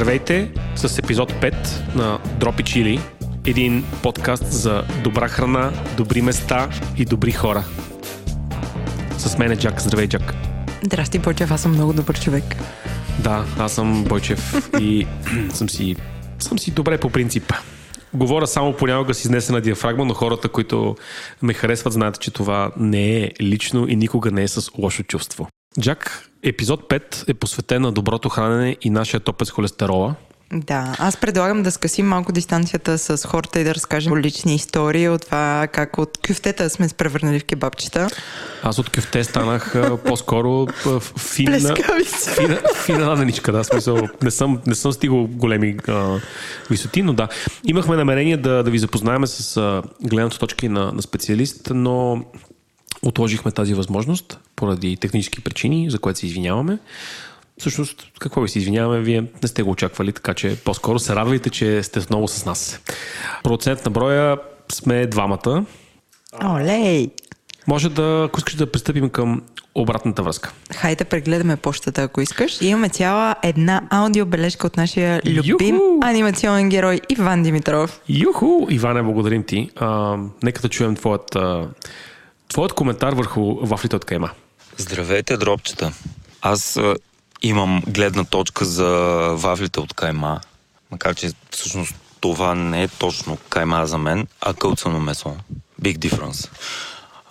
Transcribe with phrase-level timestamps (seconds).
[0.00, 3.00] Здравейте с епизод 5 на Дропи Чили,
[3.46, 7.64] един подкаст за добра храна, добри места и добри хора.
[9.18, 9.80] С мен е Джак.
[9.80, 10.34] Здравей, Джак.
[10.82, 12.44] Здрасти, Бойчев, аз съм много добър човек.
[13.18, 15.06] Да, аз съм Бойчев и
[15.52, 15.96] съм си,
[16.38, 17.52] съм си добре по принцип.
[18.14, 20.96] Говоря само понякога с изнесена диафрагма, но хората, които
[21.42, 25.48] ме харесват, знаят, че това не е лично и никога не е с лошо чувство.
[25.78, 30.14] Джак, епизод 5 е посветен на доброто хранене и нашия топец холестерола.
[30.52, 35.24] Да, аз предлагам да скъсим малко дистанцията с хората и да разкажем лични истории от
[35.24, 38.08] това как от кюфтета сме се превърнали в кебабчета.
[38.62, 39.74] Аз от кюфте станах
[40.06, 40.66] по-скоро
[41.18, 41.76] фина,
[42.34, 44.08] фина, фина ладеничка, да, смисъл.
[44.22, 46.18] Не съм, не съм стигал големи а,
[46.70, 47.28] висоти, но да.
[47.64, 52.24] Имахме намерение да, да ви запознаем с а, гледната точки на, на специалист, но
[53.02, 56.78] отложихме тази възможност поради технически причини, за което се извиняваме.
[57.58, 61.50] Всъщност, какво ви се извиняваме, вие не сте го очаквали, така че по-скоро се радвайте,
[61.50, 62.80] че сте отново с нас.
[63.44, 64.36] Процент на броя
[64.72, 65.64] сме двамата.
[66.44, 67.10] Олей!
[67.66, 69.42] Може да, ако искаш да пристъпим към
[69.74, 70.52] обратната връзка.
[70.74, 72.60] Хайде прегледаме почтата, ако искаш.
[72.60, 75.98] И имаме цяла една аудиобележка от нашия любим Юху!
[76.02, 78.00] анимационен герой Иван Димитров.
[78.08, 78.66] Юху!
[78.70, 79.70] Иване, благодарим ти.
[79.76, 81.68] А, нека да чуем твоят, а,
[82.50, 84.30] твоят коментар върху вафлите от кайма.
[84.76, 85.92] Здравейте, дробчета.
[86.42, 86.94] Аз а,
[87.42, 88.88] имам гледна точка за
[89.36, 90.40] вафлите от кайма,
[90.90, 95.36] макар че всъщност това не е точно кайма за мен, а кълцано месо.
[95.82, 96.50] Big difference.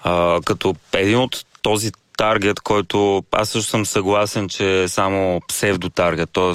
[0.04, 6.30] А, като един от този таргет, който аз също съм съгласен, че е само псевдотаргет,
[6.34, 6.54] т.е.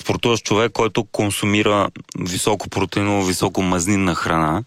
[0.00, 4.62] спортуващ човек, който консумира високо протеиново, високо мазнинна храна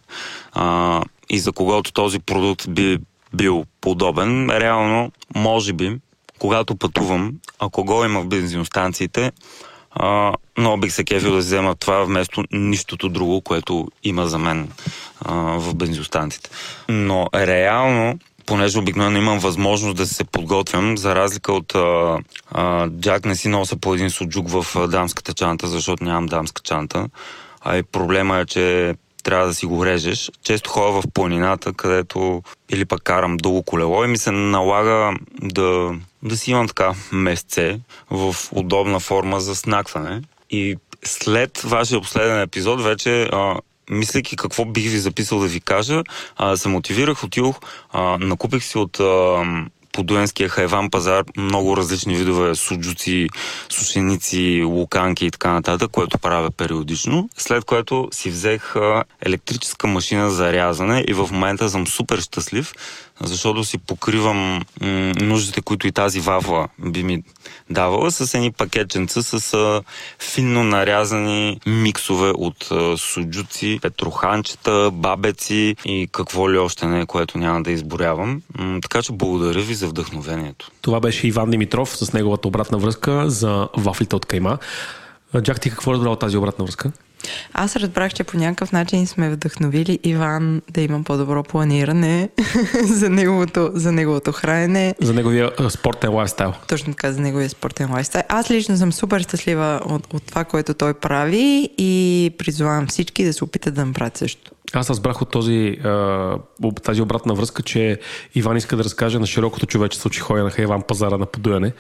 [0.53, 2.97] а, и за когото този продукт би
[3.33, 5.97] бил подобен, реално, може би,
[6.39, 9.31] когато пътувам, ако го има в бензиностанциите,
[9.91, 14.71] а, много бих се кефил да взема това вместо нищото друго, което има за мен
[15.21, 16.49] а, в бензиностанциите.
[16.89, 22.17] Но реално, понеже обикновено имам възможност да се подготвям, за разлика от а,
[22.51, 27.05] а, Джак не си нося по един суджук в дамската чанта, защото нямам дамска чанта.
[27.61, 28.95] А и проблема е, че
[29.27, 30.31] трябва да си го режеш.
[30.43, 35.91] Често ходя в планината, където или пък карам дълго колело и ми се налага да,
[36.23, 37.79] да си имам така месце
[38.09, 40.21] в удобна форма за снакване.
[40.49, 43.55] И след вашия последен епизод вече а,
[43.89, 46.03] мислейки какво бих ви записал да ви кажа,
[46.37, 47.59] а, се мотивирах, отидох,
[47.91, 49.43] а, накупих си от а,
[49.97, 53.27] подуенския хайван пазар много различни видове суджуци,
[53.69, 57.29] сушеници, луканки и така нататък, което правя периодично.
[57.37, 58.75] След което си взех
[59.25, 62.73] електрическа машина за рязане и в момента съм супер щастлив,
[63.21, 67.23] защото си покривам м- нуждите, които и тази вафла би ми
[67.69, 69.81] давала с едни пакетченца с а,
[70.19, 77.63] финно нарязани миксове от а, суджуци, петроханчета, бабеци и какво ли още не, което няма
[77.63, 78.41] да изборявам.
[78.57, 80.71] М- така че благодаря ви за вдъхновението.
[80.81, 84.57] Това беше Иван Димитров с неговата обратна връзка за вафлите от Кайма.
[85.41, 86.91] Джак, ти какво разбрал тази обратна връзка?
[87.53, 92.29] Аз разбрах, че по някакъв начин сме вдъхновили Иван да има по-добро планиране
[92.83, 94.95] за, неговото, за неговото хранене.
[95.01, 96.53] За неговия спортен лайфстайл.
[96.67, 98.23] Точно така, за неговия спортен лайфстайл.
[98.29, 103.33] Аз лично съм супер щастлива от, от това, което той прави и призовавам всички да
[103.33, 104.51] се опитат да направят също.
[104.73, 105.77] Аз разбрах от този,
[106.83, 107.99] тази обратна връзка, че
[108.35, 111.71] Иван иска да разкаже на широкото човечество, че ходи на Хайван пазара на подуяне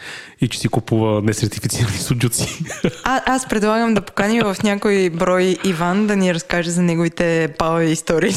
[0.41, 2.63] и че си купува несертифицирани суджуци.
[3.03, 7.91] А, аз предлагам да поканим в някой брой Иван да ни разкаже за неговите палеви
[7.91, 8.33] истории.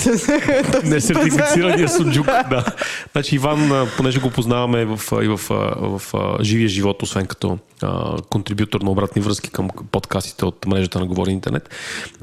[0.84, 2.64] Несертифицирания суджук, да.
[3.12, 8.16] Значи Иван, понеже го познаваме в, и в, в, в живия живот, освен като а,
[8.30, 11.70] контрибютор на обратни връзки към подкастите от мрежата на Говори Интернет.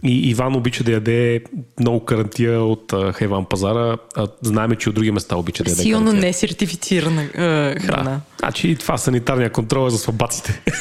[0.03, 1.41] И Иван обича да яде
[1.79, 3.97] много карантия от Хайван пазара.
[4.15, 6.27] А, знаеме, че от други места обича да яде Силно карантия.
[6.27, 7.27] несертифицирана е,
[7.79, 8.03] храна.
[8.03, 8.19] Да.
[8.39, 10.61] Значи това санитарния контрол е за слабаците.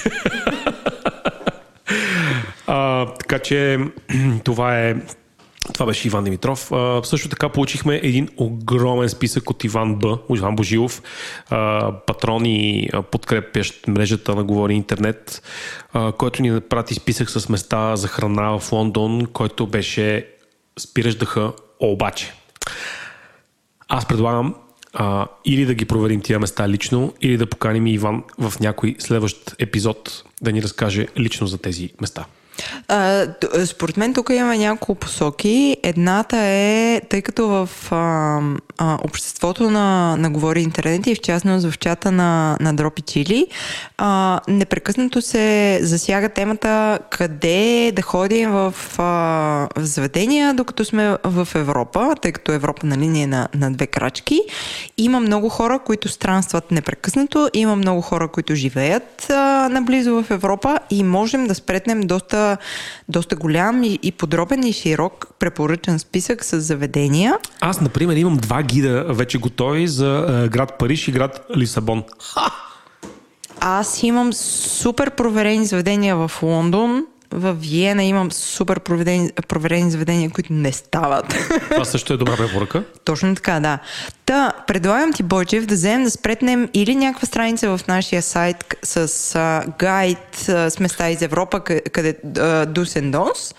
[2.66, 3.78] а, така че
[4.44, 4.94] това е
[5.72, 6.72] това беше Иван Димитров.
[6.72, 11.02] А, също така получихме един огромен списък от Иван Б, Иван Божилов,
[11.50, 15.42] а, патрон и подкрепящ мрежата на Говори Интернет,
[15.92, 20.26] а, който ни прати списък с места за храна в Лондон, който беше
[20.78, 22.32] спираш дъха, обаче.
[23.88, 24.54] Аз предлагам
[24.94, 29.54] а, или да ги проверим тия места лично, или да поканим Иван в някой следващ
[29.58, 32.24] епизод да ни разкаже лично за тези места.
[32.88, 33.26] А,
[33.66, 35.76] според мен тук имаме няколко посоки.
[35.82, 38.40] Едната е, тъй като в а,
[38.78, 43.46] а, обществото на, на Говори Интернет и в частност в чата на, на Дропи Чили,
[43.98, 49.02] а, непрекъснато се засяга темата къде да ходим в, а,
[49.76, 53.86] в заведения, докато сме в Европа, тъй като Европа нали, ни е на, на две
[53.86, 54.40] крачки.
[54.98, 60.78] Има много хора, които странстват непрекъснато, има много хора, които живеят а, наблизо в Европа
[60.90, 62.45] и можем да спретнем доста
[63.08, 67.38] доста голям и, и подробен и широк препоръчен списък с заведения.
[67.60, 72.04] Аз, например, имам два гида вече готови за е, град Париж и град Лисабон.
[72.22, 72.50] Ха!
[73.60, 80.52] Аз имам супер проверени заведения в Лондон, в Виена имам супер проверени, проверени заведения, които
[80.52, 81.34] не стават.
[81.70, 82.82] Това също е добра препоръка.
[83.04, 83.78] Точно така, да.
[84.26, 89.34] Та, предлагам ти, Бойчев, да вземем да спретнем или някаква страница в нашия сайт с
[89.34, 92.16] а, гайд а, с места из Европа, къде
[92.66, 93.50] Дусендонс.
[93.50, 93.54] А,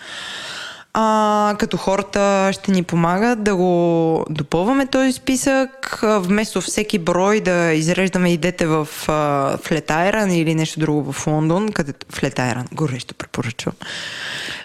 [1.60, 8.34] като хората ще ни помагат да го допълваме този списък, вместо всеки брой да изреждаме
[8.34, 13.74] идете в, в Флетайран или нещо друго в Лондон, където Флетайран, горещо препоръчвам.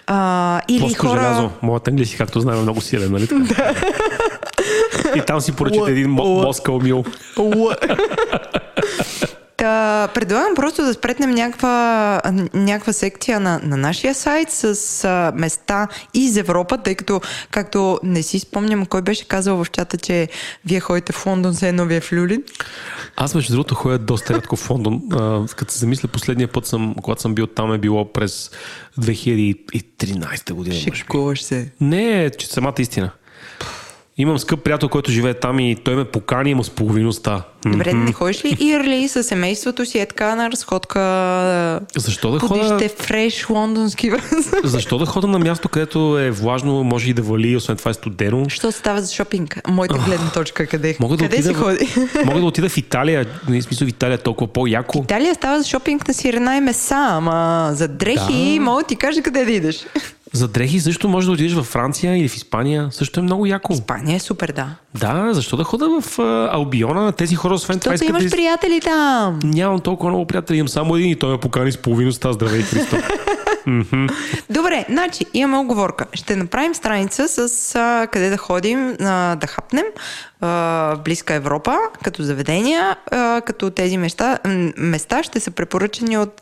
[0.07, 1.19] А, или Плоско хора...
[1.19, 1.49] желязо.
[1.61, 3.73] Моят английски, както знаем, е много силен, нали така?
[5.15, 7.03] И там си поръчате един москал мил.
[9.63, 12.21] Та, предлагам просто да спретнем някаква,
[12.53, 17.21] някаква секция на, на нашия сайт с а, места из Европа, тъй като,
[17.51, 20.27] както не си спомням, кой беше казал в чата, че
[20.65, 22.43] вие ходите в Лондон, се едно вие в Люлин.
[23.15, 25.01] Аз между другото ходя доста рядко в Лондон.
[25.11, 28.51] А, като се замисля, последния път, съм, когато съм бил там е било през
[28.99, 30.75] 2013 година.
[30.75, 31.71] Шекуваш се.
[31.81, 33.11] Не, че самата истина.
[34.17, 37.43] Имам скъп приятел, който живее там и той ме покани, има с половиността.
[37.65, 38.05] Добре, mm-hmm.
[38.05, 40.99] не ходиш ли Ирли с семейството си е така на разходка?
[41.97, 42.39] Защо да?
[42.39, 44.11] Подиште фреш лондонски
[44.63, 47.93] Защо да хода на място, където е влажно, може и да вали, освен това е
[47.93, 48.49] студено?
[48.49, 49.61] Що става за шопинг?
[49.67, 51.89] Моята гледна точка, къде, мога да къде отида, си ходи?
[52.25, 55.01] Мога да отида в Италия, не смисъл в Италия е толкова по-яко.
[55.03, 58.61] Италия става за шопинг на сирена и меса, ама за дрехи да.
[58.61, 59.85] мога да ти кажа къде да идеш.
[60.33, 62.87] За дрехи също може да отидеш във Франция или в Испания.
[62.91, 63.73] Също е много яко.
[63.73, 64.75] Испания е супер, да.
[64.99, 67.11] Да, защо да хода в а, Албиона?
[67.11, 68.29] Тези хора, освен това, искат имаш да...
[68.29, 69.39] приятели там.
[69.43, 72.33] Нямам толкова много приятели, имам само един и той ме покани с половиността.
[72.33, 72.95] Здравей, Христо.
[74.49, 76.05] Добре, значи имаме оговорка.
[76.13, 79.85] Ще направим страница с а, къде да ходим, а, да хапнем
[80.41, 80.47] а,
[80.95, 84.39] в близка Европа, като заведения, а, като тези места,
[84.77, 86.41] места ще са препоръчани от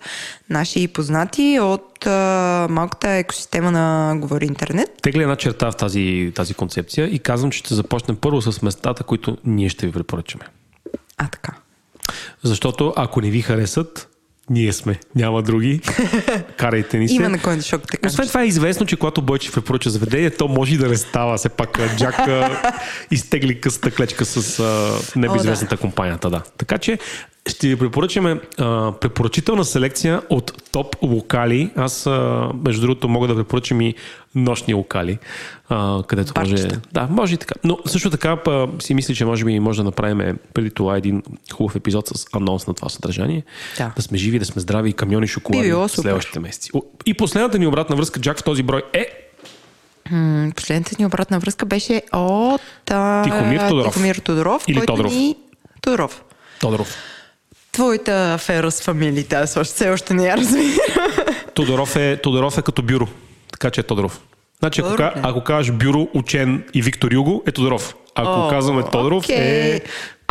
[0.49, 4.89] наши познати, от а, малката екосистема на Говори Интернет.
[5.01, 9.03] Тегля една черта в тази, тази концепция и казвам, че ще започнем първо с местата,
[9.03, 10.45] които ние ще ви препоръчаме.
[11.17, 11.53] А, така.
[12.43, 14.10] Защото ако не ви харесат,
[14.51, 15.81] ние сме, няма други.
[16.57, 17.15] Карайте ни се.
[17.15, 18.07] Има на кой да шок така.
[18.07, 21.37] Освен това е известно, че когато Бойчев препоръча заведение, то може и да не става.
[21.37, 22.15] Все пак Джак
[23.11, 25.81] изтегли късата клечка с а, небеизвестната да.
[25.81, 26.29] компанията.
[26.29, 26.41] Да.
[26.57, 26.99] Така че
[27.47, 31.71] ще ви препоръчаме а, препоръчителна селекция от топ локали.
[31.75, 33.95] Аз, а, между другото, мога да препоръчам и
[34.35, 35.17] нощни локали,
[35.69, 36.63] а, където Барчета.
[36.63, 36.79] може...
[36.91, 37.55] Да, може и така.
[37.63, 41.23] Но също така па, си мисля, че може би може да направим преди това един
[41.53, 43.43] хубав епизод с анонс на това съдържание.
[43.77, 46.71] Да, да сме живи, да сме здрави и камиони шоколади в следващите месеци.
[47.05, 49.31] И последната ни обратна връзка, Джак, в този брой е
[50.55, 52.61] Последната ни обратна връзка беше от
[53.23, 53.93] Тихомир Тодоров.
[53.93, 55.13] Тихомир Тодоров Или Тодоров.
[55.13, 55.35] Ни...
[55.81, 56.23] Тодоров.
[56.59, 56.95] Тодоров.
[57.81, 60.77] Твоята афера с фамилиите, аз още, все още не я разбирам.
[61.53, 63.07] Тодоров е, Тодоров е като бюро,
[63.51, 64.21] така че е Тодоров.
[64.59, 67.95] Значи, ако, ако кажеш бюро, учен и Виктор Юго, е Тодоров.
[68.15, 69.75] Ако О, казваме Тодоров, okay.
[69.75, 69.81] е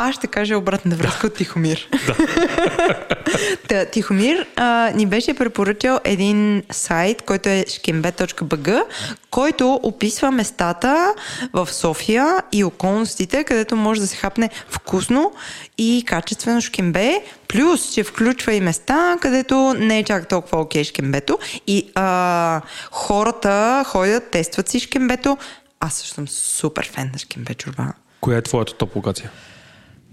[0.01, 1.89] аз ще кажа обратна връзка от Тихомир.
[3.69, 8.69] Та, Тихомир а, ни беше препоръчал един сайт, който е шкембе.бг,
[9.31, 11.15] който описва местата
[11.53, 15.33] в София и околностите, където може да се хапне вкусно
[15.79, 21.39] и качествено шкембе, плюс, че включва и места, където не е чак толкова окей шкембето
[21.67, 25.39] и а, хората ходят, тестват си шкембето.
[25.81, 27.93] Аз също съм супер фен на шкембе чорба.
[28.21, 29.31] Коя е твоята топ локация?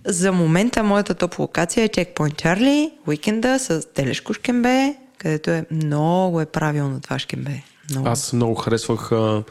[0.07, 6.41] За момента моята топ локация е Checkpoint Charlie, уикенда с телешко шкембе, където е много
[6.41, 7.61] е правилно това шкембе.
[7.91, 8.07] Много.
[8.07, 9.43] Аз много харесвах а,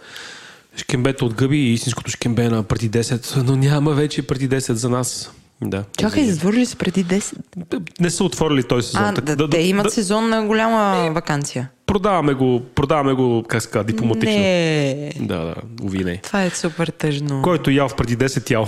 [0.77, 4.91] шкембето от гъби и истинското шкембе на преди 10, но няма вече преди 10 за
[4.91, 5.31] нас.
[5.61, 5.85] Да.
[5.99, 8.01] Чакай, затворили се преди 10?
[8.01, 9.05] Не са отворили този сезон.
[9.05, 11.71] А, да, да, те имат да, сезон на голяма вакансия.
[11.87, 14.39] Продаваме го, продаваме го, как ска, дипломатично.
[14.39, 15.13] Не.
[15.21, 16.17] Да, да, уви не.
[16.17, 17.43] Това е супер тъжно.
[17.43, 18.67] Който ял в преди 10 ял.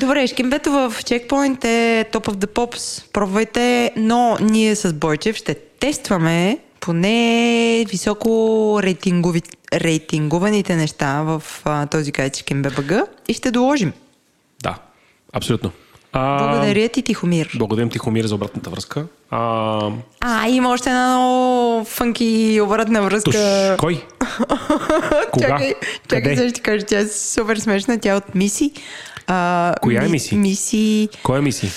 [0.00, 3.12] Добре, шкембето в Checkpoint е Top of the Pops.
[3.12, 12.12] Пробвайте, но ние с Бойчев ще тестваме поне високо рейтингови, рейтингуваните неща в а, този
[12.12, 12.92] кайчикен ББГ
[13.28, 13.92] и ще доложим.
[14.62, 14.78] Да,
[15.32, 15.70] абсолютно.
[16.12, 17.50] А, Благодаря ти, Тихомир.
[17.56, 19.06] Благодарим, Тихомир, за обратната връзка.
[19.30, 23.30] А, а има още една много фънки обратна връзка.
[23.30, 23.36] Туш,
[23.78, 24.04] кой?
[25.32, 25.48] Кога?
[25.48, 25.74] Чакай,
[26.08, 27.98] чакай ще ти кажа, тя е супер смешна.
[27.98, 28.72] Тя е от Миси.
[29.26, 30.36] А, Коя е Миси?
[30.36, 31.08] Миси...
[31.22, 31.70] Кой е Миси?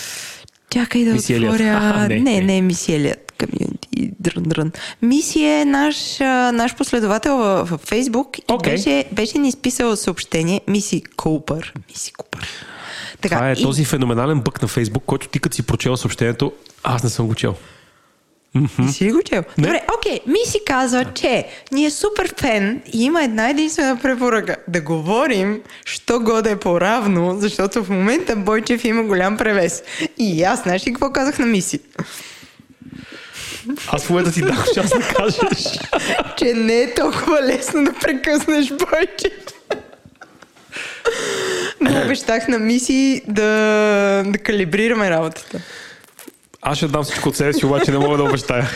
[0.70, 1.80] Чакай да Миси отворя...
[1.96, 3.34] А, не, не, не, Миси Елият.
[3.40, 4.12] Комьюнити.
[4.20, 4.72] Дрън, дрън.
[5.02, 6.20] Миси е наш,
[6.54, 8.64] наш последовател в, в Фейсбук и Okay.
[8.72, 11.74] беше, беше ни изписал съобщение Миси Купър.
[11.90, 12.48] Миси Купър.
[13.22, 16.54] Така, Това е и- този феноменален бък на Фейсбук, който ти като си прочел съобщението,
[16.84, 17.56] аз не съм го чел.
[18.80, 19.44] Не си ли го чел?
[19.58, 19.64] Не.
[19.68, 20.20] Добре, окей.
[20.28, 24.56] Ми си казва, че ни е супер фен и има една единствена препоръка.
[24.68, 29.84] Да говорим, що годе по-равно, защото в момента Бойчев има голям превес.
[30.18, 31.80] И аз, знаеш ли какво казах на Миси?
[33.88, 35.40] Аз в момента ти дам шанс да кажеш.
[36.38, 39.34] че не е толкова лесно да прекъснеш Бойчев.
[41.82, 43.44] Но обещах на Миси да,
[44.28, 45.62] да калибрираме работата.
[46.64, 48.70] Аз ще дам всичко от себе си, обаче не мога да обещая.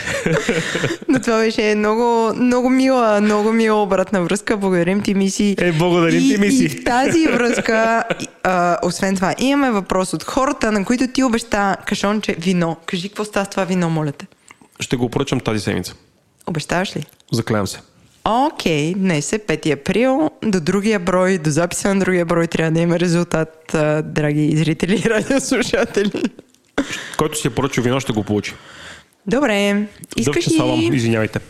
[1.08, 4.56] Но това беше много, много мила, много мила обратна връзка.
[4.56, 5.56] Благодарим ти, Миси.
[5.58, 6.64] Е, благодарим и, ти, Миси.
[6.64, 8.04] И в тази връзка,
[8.42, 12.76] а, освен това, имаме въпрос от хората, на които ти обеща кашонче вино.
[12.86, 14.26] Кажи какво става с това вино, моля те.
[14.80, 15.94] Ще го поръчам тази седмица.
[16.46, 17.04] Обещаваш ли?
[17.32, 17.80] Заклевам се.
[18.28, 20.30] Окей, днес е 5 април.
[20.44, 25.02] До другия брой, до записа на другия брой трябва да има резултат, а, драги зрители
[25.06, 26.22] и радиослушатели.
[27.16, 28.54] Който си е поръчал вино, ще го получи.
[29.26, 30.96] Добре, искаш Дъвче салам, ли...
[30.96, 31.40] извинявайте.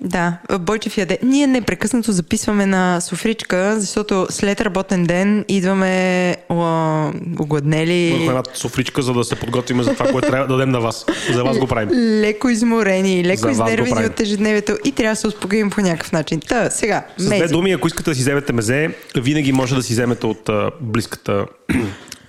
[0.00, 1.18] Да, Бойчев яде.
[1.22, 9.02] Ние непрекъснато записваме на софричка, защото след работен ден идваме о, огладнели, Имахме една софричка,
[9.02, 11.06] за да се подготвим за това, което трябва да дадем на вас.
[11.32, 11.88] За вас го правим.
[12.20, 16.40] леко изморени, леко изнервени от ежедневието и трябва да се успокоим по някакъв начин.
[16.40, 19.92] Та, сега, С две думи, ако искате да си вземете мезе, винаги може да си
[19.92, 21.46] вземете от а, близката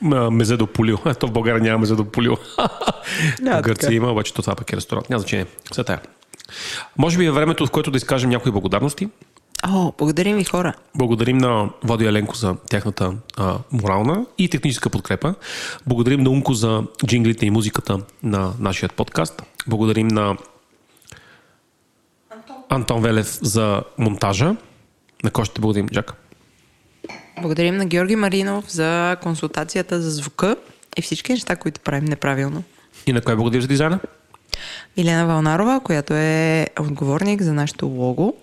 [0.32, 0.98] мезе до полил.
[1.06, 2.38] Ето в България няма мезе до полил.
[3.42, 3.94] Да, в Гърция така.
[3.94, 5.10] има, обаче то това пък е ресторант.
[5.10, 5.46] Няма значение.
[5.72, 6.00] Все тая.
[6.98, 9.10] Може би е времето, в което да изкажем някои благодарности.
[9.64, 10.74] О, благодарим ви хора.
[10.96, 15.36] Благодарим на Владо Еленко за тяхната а, морална и техническа подкрепа.
[15.88, 19.42] Благодарим на Умко за джинглите и музиката на нашия подкаст.
[19.68, 20.38] Благодарим на
[22.70, 24.56] Антон Велев за монтажа.
[25.24, 26.14] На кой ще благодарим, Джак?
[27.42, 30.56] Благодарим на Георги Маринов за консултацията за звука
[30.98, 32.64] и всички неща, които правим неправилно.
[33.08, 34.00] И на кой благодарим за дизайна?
[34.98, 38.34] Илена Валнарова, която е отговорник за нашето лого.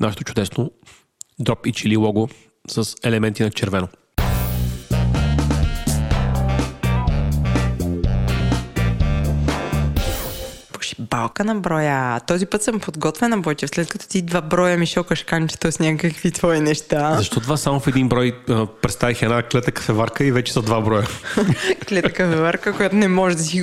[0.00, 0.70] Нашето чудесно
[1.38, 2.28] дроп и чили лого
[2.68, 3.88] с елементи на червено.
[11.12, 12.20] Пошибалка на броя.
[12.20, 13.70] Този път съм подготвена, Бойчев.
[13.70, 17.14] След като ти два броя ми шокаш канчето с някакви твои неща.
[17.16, 18.36] Защо това само в един брой
[18.82, 21.06] представих една клета кафеварка и вече са два броя?
[21.88, 23.62] Клета кафеварка, която не можеш да си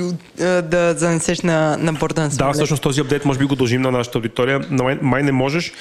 [0.62, 2.54] да занесеш на, на борда на Да, самолет.
[2.54, 5.72] всъщност този апдейт може би го дължим на нашата аудитория, но май, май не можеш,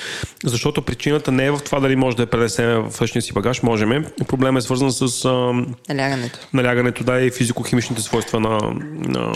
[0.46, 3.64] защото причината не е в това дали може да я пренесем в личния си багаж.
[3.64, 4.06] Можеме.
[4.28, 5.30] Проблемът е свързан с а,
[5.90, 6.40] Налягането.
[6.54, 8.60] налягането да и физико-химичните свойства на,
[8.92, 9.34] на,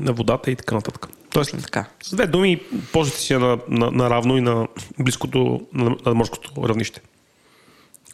[0.00, 1.06] на водата и така нататък.
[1.30, 1.84] Тоест, Така.
[2.02, 2.60] с две думи,
[2.92, 4.66] ползвайте си на, на, на равно и на
[4.98, 7.00] близкото, на, на морското равнище.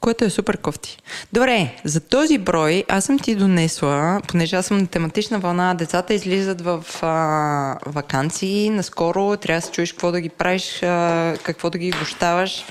[0.00, 0.98] Което е супер кофти.
[1.32, 6.14] Добре, за този брой аз съм ти донесла, понеже аз съм на тематична вълна, децата
[6.14, 11.70] излизат в а, вакансии, наскоро трябва да се чуеш какво да ги правиш, а, какво
[11.70, 12.64] да ги гощаваш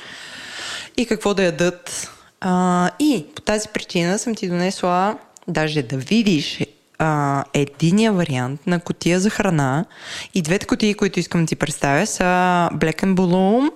[0.98, 2.12] и какво да ядат.
[2.42, 6.62] А, и по тази причина съм ти донесла даже да видиш
[7.00, 9.86] а, единия вариант на котия за храна
[10.34, 12.24] и двете котии, които искам да ти представя са
[12.74, 13.70] Black and Bloom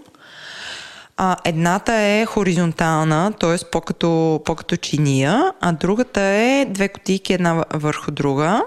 [1.22, 3.70] а, едната е хоризонтална, т.е.
[3.72, 8.64] по-като, по-като чиния, а другата е две кутийки една въ- върху друга.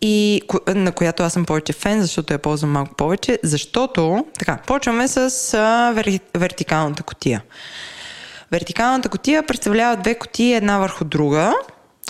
[0.00, 5.08] И на която аз съм повече фен, защото я ползвам малко повече, защото, така, почваме
[5.08, 7.42] с а, вер, вертикалната котия.
[8.50, 11.54] Вертикалната котия представлява две котии една върху друга.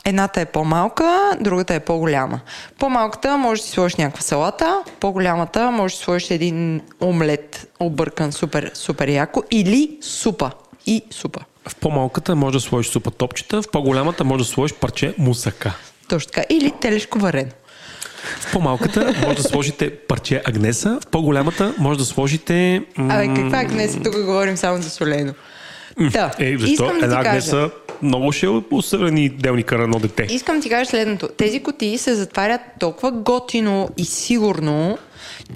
[0.08, 2.40] Едната е по-малка, другата е по-голяма.
[2.78, 8.32] По-малката може да си сложиш някаква салата, по-голямата може да си сложиш един омлет, объркан
[8.32, 10.50] супер, супер яко, или супа.
[10.86, 11.40] И супа.
[11.68, 15.72] В по-малката може да сложиш супа топчета, в по-голямата може да сложиш парче мусака.
[16.08, 16.46] Точно така.
[16.50, 17.50] Или телешко варено.
[18.40, 22.82] В по-малката може да сложите парче агнеса, в по-голямата може да сложите...
[22.96, 23.98] м, Абе, каква днес?
[24.04, 25.32] Тук говорим само за солено.
[26.00, 26.72] Да, Е, защо?
[26.72, 27.70] искам да Една ти кажа.
[28.02, 30.26] много ще усъврени делника на едно дете.
[30.30, 31.28] Искам ти кажа следното.
[31.28, 34.98] Тези кутии се затварят толкова готино и сигурно,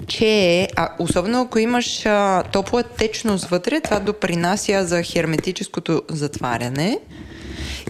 [0.07, 6.99] че а, особено ако имаш а, топла течност вътре, това допринася за херметическото затваряне.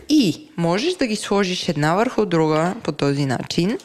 [0.10, 3.78] И можеш да ги сложиш една върху друга по този начин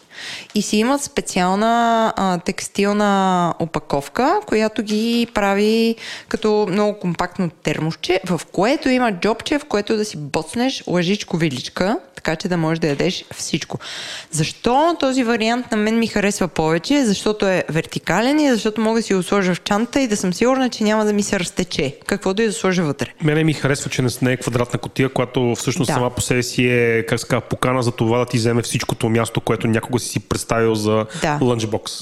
[0.55, 5.97] и си имат специална а, текстилна опаковка, която ги прави
[6.29, 12.37] като много компактно термосче, в което има джобче, в което да си боцнеш лъжичко-виличка, така
[12.37, 13.79] че да можеш да ядеш всичко.
[14.31, 17.05] Защо този вариант на мен ми харесва повече?
[17.05, 20.35] Защото е вертикален и защото мога да си го сложа в чанта и да съм
[20.35, 21.97] сигурна, че няма да ми се разтече.
[22.07, 23.07] Каквото и да сложа вътре.
[23.23, 25.95] Мене ми харесва, че не е квадратна котия, която всъщност да.
[25.95, 29.41] сама по себе си е, как ска, покана за това да ти вземе всичкото място,
[29.41, 31.39] което някога си си представил за да.
[31.43, 31.93] лънчбокс.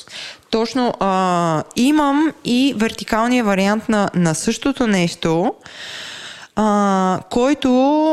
[0.51, 0.95] Точно.
[1.01, 5.55] А, имам и вертикалния вариант на, на същото нещо,
[6.57, 7.71] а, който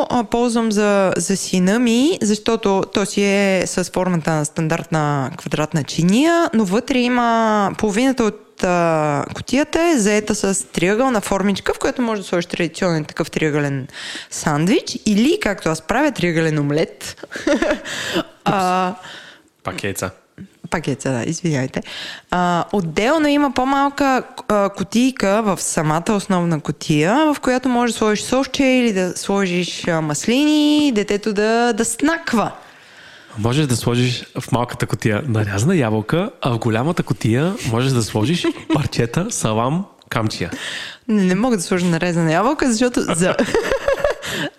[0.10, 5.84] а, ползвам за, за сина ми, защото то си е с формата на стандартна квадратна
[5.84, 12.02] чиния, но вътре има половината от а, котията е заета с триъгълна формичка, в която
[12.02, 13.88] може да сложиш традиционен такъв триъгълен
[14.30, 17.28] сандвич или, както аз правя, триъгълен омлет.
[18.46, 18.94] а,
[19.63, 20.12] Пакеца.
[20.70, 21.82] Пакеца, да, извиняйте.
[22.32, 28.24] А, отделно има по-малка а, кутийка в самата основна котия, в която можеш да сложиш
[28.24, 32.51] сосче или да сложиш а, маслини, детето да, да снаква.
[33.38, 38.46] Можеш да сложиш в малката котия нарязана ябълка, а в голямата котия можеш да сложиш
[38.74, 40.51] парчета, салам, камчия.
[41.08, 43.36] Не, не мога да сложа нарезана ябълка, защото за...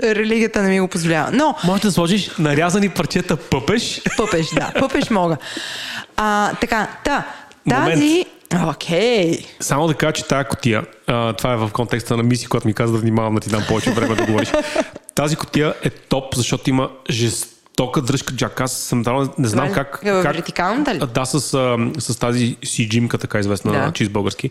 [0.05, 1.31] религията не ми го позволява.
[1.33, 1.55] Но...
[1.65, 4.03] Може да сложиш нарязани парчета пъпеш.
[4.17, 4.73] Пъпеш, да.
[4.79, 5.37] Пъпеш мога.
[6.17, 7.27] А, така, та,
[7.71, 8.27] тази...
[8.69, 9.33] Окей.
[9.33, 9.47] Okay.
[9.61, 12.75] Само да кажа, че тази котия, а, това е в контекста на мисия, която ми
[12.75, 14.53] каза да внимавам да ти дам повече време да говориш.
[15.15, 18.61] Тази котия е топ, защото има жестока дръжка джак.
[18.61, 20.01] Аз съм дал, не знам как...
[20.03, 20.99] Е, как вертикалната ли?
[21.15, 21.41] Да, с,
[21.99, 23.93] с тази си джимка, така известна да.
[23.93, 24.51] чист български.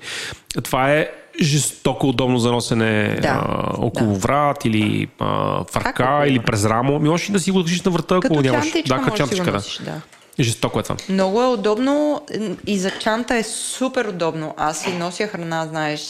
[0.63, 1.10] Това е
[1.42, 3.28] жестоко удобно за носене да.
[3.28, 4.20] а, около да.
[4.20, 5.25] врат или а,
[5.63, 7.00] в ръка или през рамо.
[7.00, 8.72] Ми можеш да си го държиш на врата, ако нямаш.
[8.88, 9.62] Да, като чантичка, да.
[9.86, 10.02] да.
[10.40, 10.96] Жестоко е това.
[11.10, 12.22] Много е удобно
[12.68, 14.53] и за чанта е супер удобно.
[14.57, 16.01] Аз си нося храна, знаеш,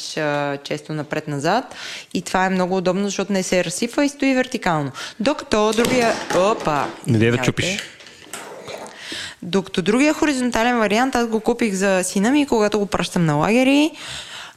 [0.64, 1.76] често напред-назад
[2.14, 4.92] и това е много удобно, защото не се разсипва и стои вертикално.
[5.20, 6.14] Докато другия...
[6.38, 6.86] Опа!
[7.08, 7.78] Не дай да чупиш.
[9.42, 13.92] Докато другия хоризонтален вариант, аз го купих за сина ми, когато го пращам на лагери.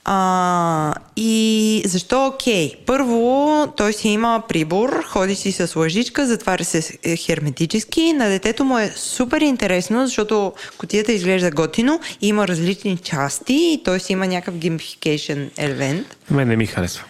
[0.08, 2.70] А, и защо окей?
[2.70, 2.76] Okay?
[2.86, 8.12] Първо, той си има прибор, ходи си с лъжичка, затваря се херметически.
[8.12, 14.00] На детето му е супер интересно, защото котията изглежда готино, има различни части и той
[14.00, 16.16] си има някакъв геймфикейшн елемент.
[16.30, 17.04] Мен не ми харесва.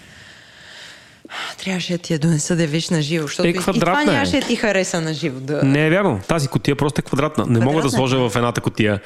[1.65, 4.47] Трябваше да ти я донеса да виж на живо, защото е, и това нямаше да
[4.47, 5.41] ти хареса на живо.
[5.41, 5.63] Да...
[5.63, 6.21] Не е вярно.
[6.29, 7.45] Тази котия просто е квадратна.
[7.45, 7.73] Не квадратна.
[7.73, 9.01] мога да сложа в едната котия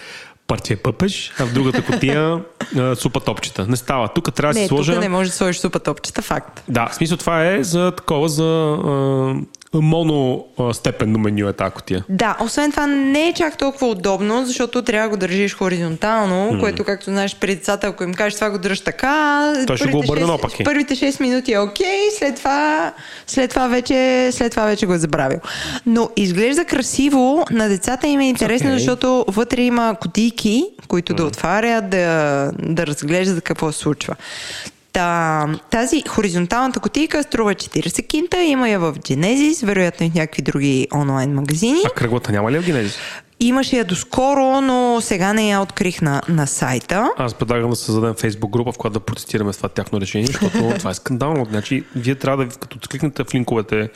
[0.50, 2.40] парче пъпеш, а в другата котия
[2.94, 3.66] супа топчета.
[3.66, 4.08] Не става.
[4.08, 4.92] Тук трябва да си сложа...
[4.92, 6.62] Не, не може да сложиш супа топчета, факт.
[6.68, 8.76] Да, в смисъл това е за такова, за
[9.74, 12.04] моностепенно меню е тази котия.
[12.08, 16.60] Да, освен това не е чак толкова удобно, защото трябва да го държиш хоризонтално, mm.
[16.60, 19.98] което, както знаеш, при децата, ако им кажеш това го дръж така, той ще го
[19.98, 20.64] обърне наопаки.
[20.64, 22.92] Първите 6 минути е окей, okay, след това,
[23.26, 25.38] след това, вече, след това вече го е забравил.
[25.86, 28.78] Но изглежда красиво, на децата им е интересно, okay.
[28.78, 31.16] защото вътре има котийки, които mm.
[31.16, 34.16] да отварят, да, да разглеждат какво се случва.
[34.92, 40.42] Та, тази хоризонталната котийка струва 40 кинта, има я в Genesis, вероятно и в някакви
[40.42, 41.80] други онлайн магазини.
[41.86, 42.96] А кръглата няма ли в Genesis?
[43.42, 47.10] Имаше я доскоро, но сега не я открих на, на сайта.
[47.16, 50.74] Аз предлагам да създадем фейсбук група, в която да протестираме с това тяхно решение, защото
[50.78, 51.46] това е скандално.
[51.50, 53.88] Значи, вие трябва да, като кликнете в линковете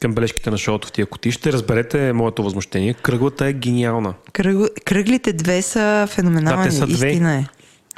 [0.00, 2.94] към бележките на шоуто в тия коти, ще разберете моето възмущение.
[2.94, 4.14] Кръглата е гениална.
[4.32, 6.64] Кръг, кръглите две са феноменални.
[6.64, 7.08] Да, те са две.
[7.08, 7.46] Истина е.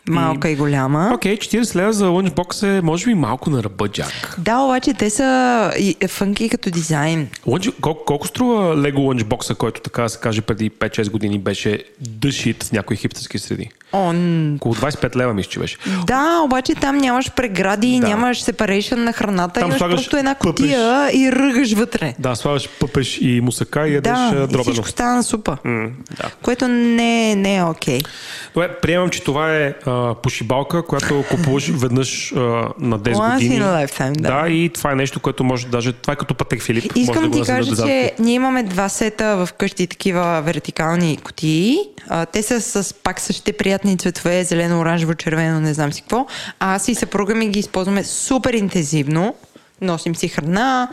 [0.09, 1.11] Малка и, и голяма.
[1.15, 4.37] Окей, okay, 40 лева за лънчбокс е може би малко на ръба джак.
[4.39, 5.73] Да, обаче те са
[6.09, 7.29] фънки като дизайн.
[7.47, 7.71] Лънч...
[7.81, 12.63] Колко, колко струва Лего лънчбокса, който така да се каже преди 5-6 години беше дъшит
[12.63, 13.71] с някои хипстърски среди?
[13.93, 14.55] Он...
[14.55, 15.77] Около 25 лева мисля, че беше.
[16.07, 18.09] Да, обаче там нямаш прегради, да.
[18.09, 22.15] нямаш сепарейшн на храната, там имаш просто една котия и ръгаш вътре.
[22.19, 24.61] Да, слагаш пъпеш и мусака и ядеш да, дробено.
[24.61, 25.57] и всичко стана супа.
[25.65, 26.31] Mm, да.
[26.43, 28.01] Което не, не е окей.
[28.01, 28.07] Okay.
[28.55, 32.39] Добре, приемам, че това е а, пошибалка, която купуваш веднъж а,
[32.79, 33.61] на 10 Once години.
[33.61, 34.41] In a lifetime, да.
[34.43, 35.93] да, и това е нещо, което може даже...
[35.93, 36.93] Това е като Патек Филип.
[36.97, 41.79] Искам може да ти кажа, че ние имаме два сета в къщи такива вертикални кутии.
[42.09, 46.27] А, те са с пак същите приятни цветове, зелено, оранжево, червено, не знам си какво.
[46.61, 49.35] А аз и съпруга ми ги използваме супер интензивно
[49.81, 50.89] носим си храна,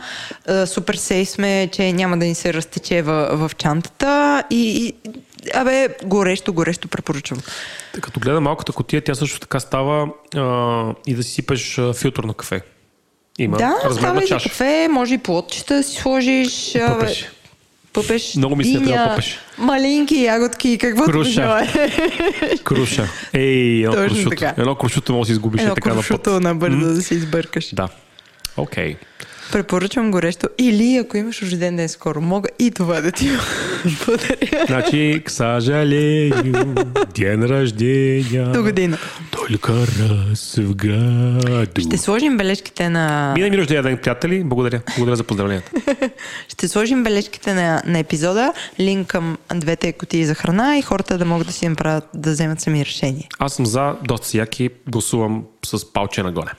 [0.66, 4.94] супер сей сме, че няма да ни се разтече в, в чантата и, и
[5.54, 7.40] абе, горещо, горещо препоръчвам.
[8.00, 12.34] Като гледам малката котия, тя също така става а, и да си сипеш филтър на
[12.34, 12.60] кафе.
[13.38, 14.48] Има да, размерна става и за чаша.
[14.48, 16.72] кафе, може и плотчета да си сложиш.
[16.72, 17.28] Пъпеш.
[17.92, 19.38] Пъпеш, Много ми се диня, трябва пъпеш.
[19.58, 21.66] Малинки, ягодки, каквото Круша.
[22.64, 23.08] Круша.
[23.32, 24.30] Ей, едно Точно крушуто.
[24.30, 24.54] така.
[24.58, 26.42] Едно крушуто може да си изгубиш е Едно така на път.
[26.42, 27.74] набързо да си избъркаш.
[27.74, 27.88] Да.
[28.56, 28.96] Окей.
[29.52, 30.48] Препоръчвам горещо.
[30.58, 33.30] Или ако имаш рожден ден скоро, мога и това да ти
[34.04, 34.66] подаря.
[34.66, 36.74] Значи, к съжалению,
[37.14, 38.52] ден рождения.
[38.52, 38.98] До година.
[39.30, 41.80] Только раз в году.
[41.80, 43.34] Ще сложим бележките на...
[43.36, 44.44] Мина ми рождения ден, приятели.
[44.44, 44.80] Благодаря.
[44.96, 45.70] Благодаря за поздравленията.
[46.48, 51.24] Ще сложим бележките на, на епизода, линк към двете кутии за храна и хората да
[51.24, 53.28] могат да си направят, да вземат сами решение.
[53.38, 54.70] Аз съм за доста яки.
[54.88, 56.50] Гласувам с палче нагоре.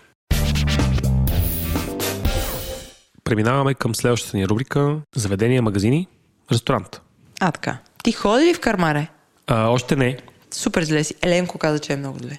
[3.24, 6.08] Преминаваме към следващата ни рубрика Заведения, магазини,
[6.52, 7.02] ресторант.
[7.40, 7.78] А, така.
[8.04, 9.08] Ти ходи ли в Кармаре?
[9.48, 10.18] А, още не.
[10.52, 11.16] Супер зле си.
[11.22, 12.38] Еленко каза, че е много зле.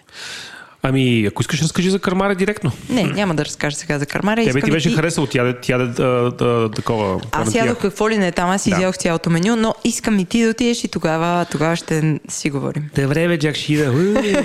[0.87, 2.73] Ами, ако искаш, разкажи за Кармаре директно.
[2.91, 4.45] Не, няма да разкажа сега за Кармаре.
[4.45, 4.95] Тебе ти беше ти...
[4.95, 7.21] харесало, тя, тя да, да, да, такова.
[7.33, 10.51] Аз ядох какво ли не там, аз изядох цялото меню, но искам и ти да
[10.51, 12.91] отидеш и тогава, тогава ще си говорим.
[12.97, 13.93] Добре, бе, Джак Шида.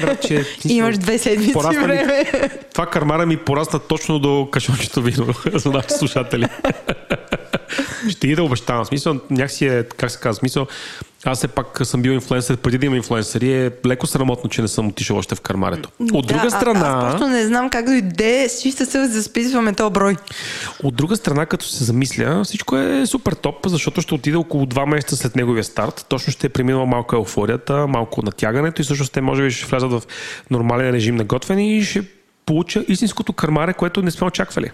[0.02, 2.26] Братче, ти Имаш две седмици Порасна ми- време.
[2.74, 6.46] Това кармара ми порасна точно до кашончето вино за нашите слушатели.
[8.10, 8.86] Ще и да обещавам.
[8.86, 10.68] Смисъл, някакси е, как се казва, смисъл,
[11.26, 14.68] аз все пак съм бил инфлуенсър, преди да има инфлуенсъри, е леко срамотно, че не
[14.68, 15.90] съм отишъл още в кармарето.
[16.14, 19.24] От Да, друга а- страна, Аз просто не знам как дойде с чиста съвест да
[19.24, 20.16] списваме този брой.
[20.84, 24.86] от друга страна, като се замисля, всичко е супер топ, защото ще отида около 2
[24.86, 26.06] месеца след неговия старт.
[26.10, 29.92] Точно ще е преминала малко еуфорията, малко натягането и всъщност те може би ще влязат
[29.92, 30.02] в
[30.52, 32.04] нормален режим на готвене и ще
[32.46, 34.72] получа истинското кармаре, което не сме очаквали.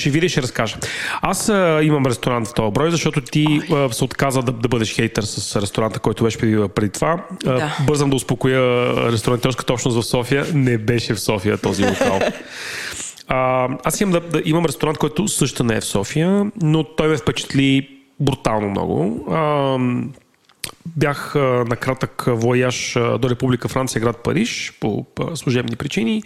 [0.00, 0.76] Ще видя и ще разкажа.
[1.22, 4.94] Аз а, имам ресторант в този брой, защото ти а, се отказа да, да бъдеш
[4.94, 7.24] хейтър с ресторанта, който беше преди, преди това.
[7.46, 7.76] А, Да.
[7.86, 10.46] Бързам да успокоя ресторантьорската общност в София.
[10.54, 12.20] Не беше в София този локал.
[13.32, 17.08] А, аз имам, да, да, имам ресторант, който също не е в София, но той
[17.08, 17.88] ме впечатли
[18.20, 19.26] брутално много.
[19.30, 19.78] А,
[20.96, 26.22] бях на кратък вояж до Република Франция, град Париж, по служебни причини.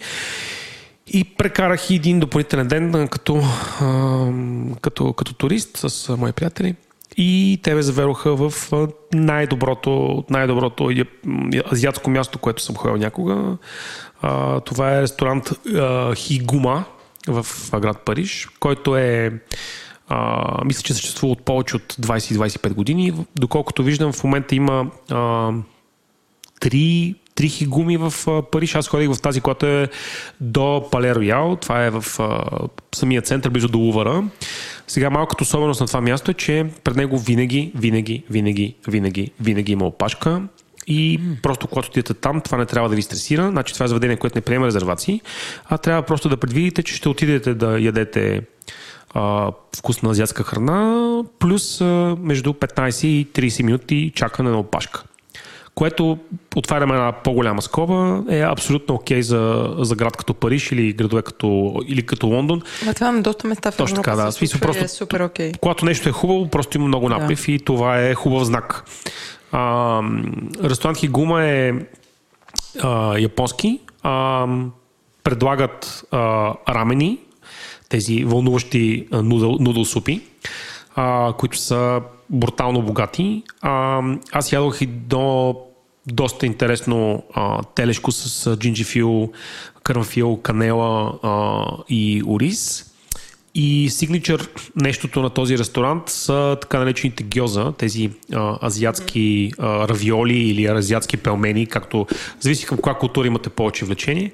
[1.07, 3.43] И прекарах и един допълнителен ден като,
[4.81, 6.75] като, като турист с мои приятели.
[7.17, 8.71] И те ме заведоха в
[9.13, 10.91] най-доброто, най-доброто
[11.71, 13.57] азиатско място, което съм ходил някога.
[14.65, 15.49] Това е ресторант
[16.15, 16.83] Хигума
[17.27, 17.45] в
[17.79, 19.39] град Париж, който е
[20.65, 23.13] мисля, че е съществува от повече от 20-25 години.
[23.35, 24.91] Доколкото виждам, в момента има
[26.59, 28.13] три трихи гуми в
[28.51, 28.75] Париж.
[28.75, 29.89] Аз ходих в тази, която е
[30.41, 31.55] до Пале Роял.
[31.55, 32.05] Това е в
[32.95, 34.23] самия център, близо до Лувара.
[34.87, 39.71] Сега малката особеност на това място е, че пред него винаги, винаги, винаги, винаги, винаги
[39.71, 40.41] има опашка.
[40.87, 43.49] И просто когато отидете там, това не трябва да ви стресира.
[43.49, 45.21] Значи това е заведение, което не приема резервации,
[45.65, 48.41] а трябва просто да предвидите, че ще отидете да ядете
[49.13, 55.03] а, вкусна азиатска храна, плюс а, между 15 и 30 минути чакане на опашка.
[55.75, 56.17] Което,
[56.55, 61.81] отваряме една по-голяма скоба, е абсолютно окей за, за град като Париж или градове като,
[61.87, 62.61] или като Лондон.
[62.85, 64.31] Ма това на доста места в Точно така, да.
[64.31, 65.51] Смисъл, просто- е супер окей.
[65.61, 68.85] Когато нещо е хубаво, просто има много наплив и това е хубав знак.
[69.51, 70.01] А,
[70.63, 71.73] ресторант Хигума е
[72.81, 73.79] а, японски.
[74.03, 74.47] А,
[75.23, 77.17] предлагат а, рамени,
[77.89, 80.21] тези вълнуващи нудъл, нудъл супи,
[80.95, 83.43] а, които са брутално богати.
[83.61, 85.55] А, аз ядох и до
[86.07, 89.31] доста интересно а, телешко с джинджифил,
[89.83, 92.91] кърмфил, канела а, и ориз.
[93.57, 100.37] И сигничър нещото на този ресторант са така наречените гьоза, тези а, азиатски а, равиоли
[100.37, 102.07] или азиатски пелмени, както
[102.39, 104.31] зависи към коя култура имате повече влечение,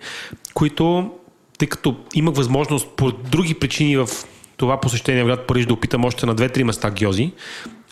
[0.54, 1.12] които,
[1.58, 4.08] тъй като имах възможност по други причини в
[4.58, 7.32] това посещение в град Париж да опитам още на две-три места гьози,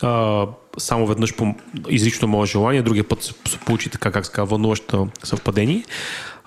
[0.02, 0.46] а,
[0.78, 1.54] само веднъж по
[1.88, 3.34] изрично мое желание, другия път се,
[3.66, 5.84] получи така, как се казва, вълнуващо съвпадение.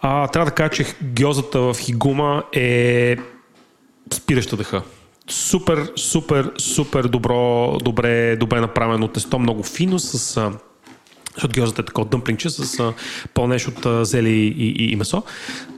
[0.01, 3.17] А, трябва да кажа, че гьозата в Хигума е
[4.13, 4.81] спираща дъха.
[5.29, 10.51] Супер, супер, супер добро, добре, добре направено тесто, много фино с а,
[11.35, 12.93] защото гьозата е такова дъмплингче с а,
[13.33, 15.23] пълнеш от зели и, и, и месо.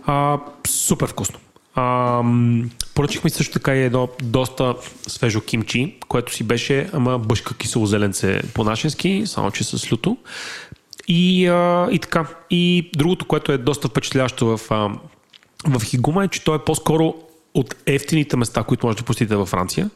[0.05, 1.39] А, супер вкусно.
[1.75, 2.23] А,
[2.95, 4.75] поръчихме също така и едно доста
[5.07, 10.17] свежо кимчи, което си беше ама бъшка кисело зеленце по-нашенски, само че с люто.
[11.07, 12.27] И, а, и така.
[12.49, 14.89] И другото, което е доста впечатляващо в, а,
[15.67, 17.15] в Хигума е, че той е по-скоро
[17.53, 19.89] от ефтините места, които може да посетите във Франция,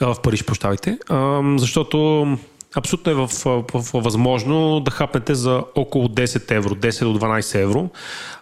[0.00, 0.98] в Париж, прощавайте,
[1.56, 2.26] защото
[2.76, 7.62] абсолютно е в, в, в, възможно да хапнете за около 10 евро, 10 до 12
[7.62, 7.90] евро.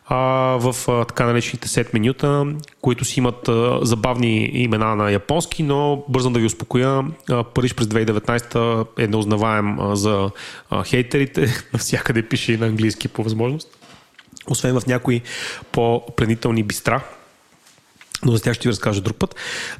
[0.07, 0.17] А,
[0.61, 0.75] в
[1.09, 2.47] така наречените сет менюта,
[2.81, 7.75] които си имат а, забавни имена на японски, но бързам да ви успокоя, а, Париж
[7.75, 10.31] през 2019 е неузнаваем а, за
[10.71, 13.69] а, хейтерите, навсякъде пише и на английски по възможност,
[14.49, 15.23] освен в някои
[15.73, 17.01] по-пленителни бистра,
[18.25, 19.37] но за тях ще ви разкажа друг път.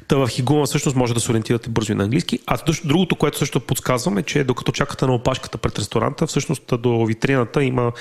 [0.07, 2.39] Та в Хигума всъщност може да се ориентирате бързо и на английски.
[2.47, 7.05] А другото, което също подсказвам е, че докато чакате на опашката пред ресторанта, всъщност до
[7.05, 7.91] витрината има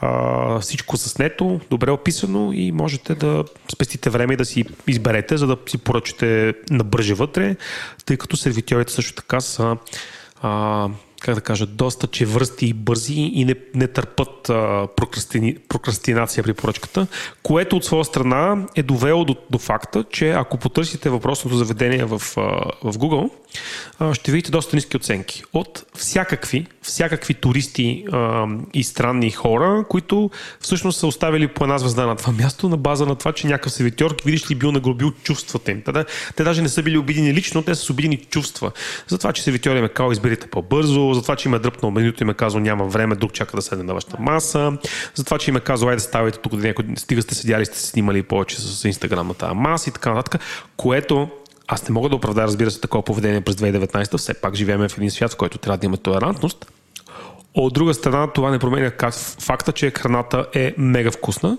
[0.00, 5.46] а, всичко заснето, добре описано и можете да спестите време и да си изберете, за
[5.46, 7.56] да си поръчате набърже вътре,
[8.04, 9.76] тъй като сервитьорите също така са
[10.42, 10.88] а,
[11.24, 16.54] как да кажа, доста чевръсти и бързи и не, не търпат а, прокрастини, прокрастинация при
[16.54, 17.06] поръчката,
[17.42, 22.12] което от своя страна е довело до, до факта, че ако потърсите въпросното заведение в,
[22.12, 22.20] а,
[22.82, 23.30] в Google,
[23.98, 30.30] а, ще видите доста ниски оценки от всякакви, всякакви туристи а, и странни хора, които
[30.60, 33.72] всъщност са оставили по една звезда на това място на база на това, че някакъв
[33.72, 35.82] сервитьор, видиш ли, бил нагробил чувствата им.
[36.36, 38.72] Те, даже не са били обидени лично, те са обидени чувства.
[39.08, 42.22] Затова, че сервитьор им е казал, изберите по-бързо, за това, че им е дръпнал менюто
[42.22, 44.72] и ме казал няма време, друг чака да седне на вашата маса,
[45.14, 47.78] за това, че им е казал айде ставайте тук, да някой, стига сте седяли, сте
[47.78, 50.40] снимали повече с Инстаграм на маса и така нататък,
[50.76, 51.28] което
[51.68, 54.98] аз не мога да оправдая, разбира се, такова поведение през 2019, все пак живеем в
[54.98, 56.72] един свят, в който трябва да има толерантност.
[57.54, 58.90] От друга страна, това не променя
[59.40, 61.58] факта, че храната е мега вкусна.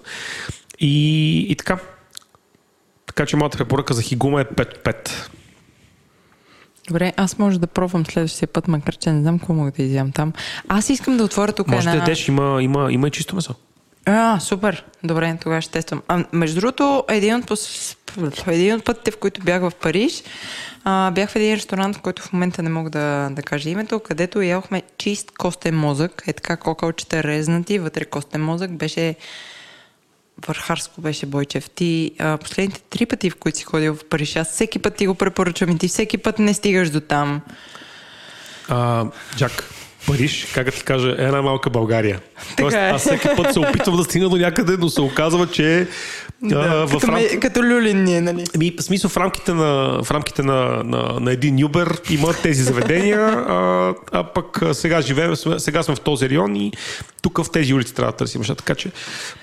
[0.80, 1.80] И, и така.
[3.06, 5.10] Така че моята препоръка за хигума е 5-5.
[6.88, 10.12] Добре, аз може да пробвам следващия път, макар че не знам какво мога да изям
[10.12, 10.34] там.
[10.67, 11.91] Аз искам да отворя тук може една...
[11.91, 13.56] да ядеш, има, има, има и чисто месо.
[14.06, 14.86] А, супер.
[15.04, 16.02] Добре, тогава ще тествам.
[16.08, 17.52] А, между другото, един от,
[18.48, 20.24] един от пътите, в които бях в Париж,
[20.84, 24.00] а, бях в един ресторант, в който в момента не мога да, да кажа името,
[24.00, 26.24] където ядохме чист костен мозък.
[26.28, 28.71] Е така кокалчета резнати, вътре костен мозък.
[28.71, 29.15] Беше
[30.48, 31.69] Върхарско беше Бойчев.
[31.69, 35.08] Ти а, последните три пъти, в които си ходил в Париж, аз всеки път ти
[35.08, 37.41] го препоръчвам и ти всеки път не стигаш до там.
[38.69, 39.06] А,
[39.38, 39.69] Джак,
[40.08, 42.21] Париж, как да ти кажа, е една малка България.
[42.58, 42.80] Тоест, е.
[42.80, 45.88] аз всеки път се опитвам да стигна до някъде, но се оказва, че
[46.41, 47.39] да, като, рамки...
[47.39, 48.43] като люлин ние, нали?
[48.58, 52.63] Ми, в смисъл, в рамките, на, в рамките на, на, на един Юбер има тези
[52.63, 56.71] заведения, а, а пък сега живеем, сега сме в този район и
[57.21, 58.56] тук в тези улици трябва да търсим неща.
[58.56, 58.91] Така че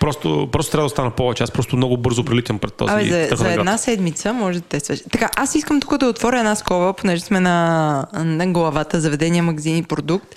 [0.01, 1.43] просто, просто трябва да остана повече.
[1.43, 5.03] Аз просто много бързо прилитам пред този Абе, за, за една седмица може да тестваш.
[5.13, 9.83] Така, аз искам тук да отворя една скоба, понеже сме на, на главата заведения, магазини,
[9.83, 10.35] продукт.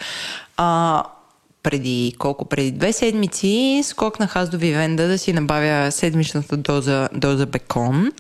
[0.57, 1.03] А,
[1.65, 2.45] преди колко?
[2.45, 8.12] Преди две седмици скокнах аз до Вивенда да си набавя седмичната доза, доза бекон.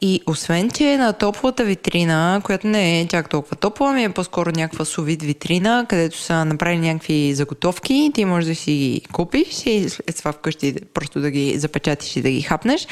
[0.00, 4.50] И освен, че на топлата витрина, която не е чак толкова топла, ми е по-скоро
[4.50, 9.88] някаква сувид витрина, където са направили някакви заготовки, ти можеш да си ги купиш и
[9.88, 12.86] след това вкъщи просто да ги запечатиш и да ги хапнеш.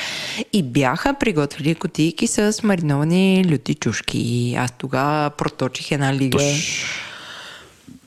[0.53, 4.55] И бяха приготвили кутийки с мариновани люти чушки.
[4.59, 6.39] Аз тогава проточих една лига.
[6.39, 7.10] Пуш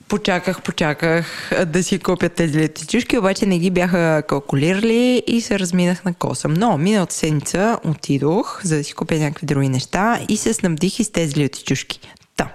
[0.08, 6.04] почаках, почаках да си купят тези летичушки, обаче не ги бяха калкулирали и се разминах
[6.04, 6.54] на косъм.
[6.54, 11.04] Но миналата седмица отидох, за да си купя някакви други неща и се снабдих и
[11.04, 12.00] с тези летичушки.
[12.36, 12.48] Та.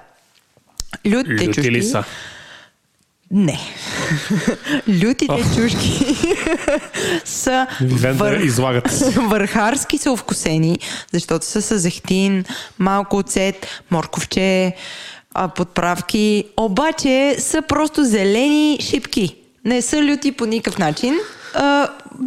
[1.07, 1.71] Лютите чушки...
[1.71, 2.03] ли са?
[3.31, 3.59] Не.
[4.89, 5.55] Лютите oh.
[5.55, 6.15] чушки
[7.25, 8.41] са вър...
[9.27, 10.79] върхарски са овкусени,
[11.13, 12.45] защото са с зехтин,
[12.79, 14.75] малко оцет, морковче,
[15.33, 19.35] а, подправки, обаче са просто зелени шипки.
[19.65, 21.15] Не са люти по никакъв начин.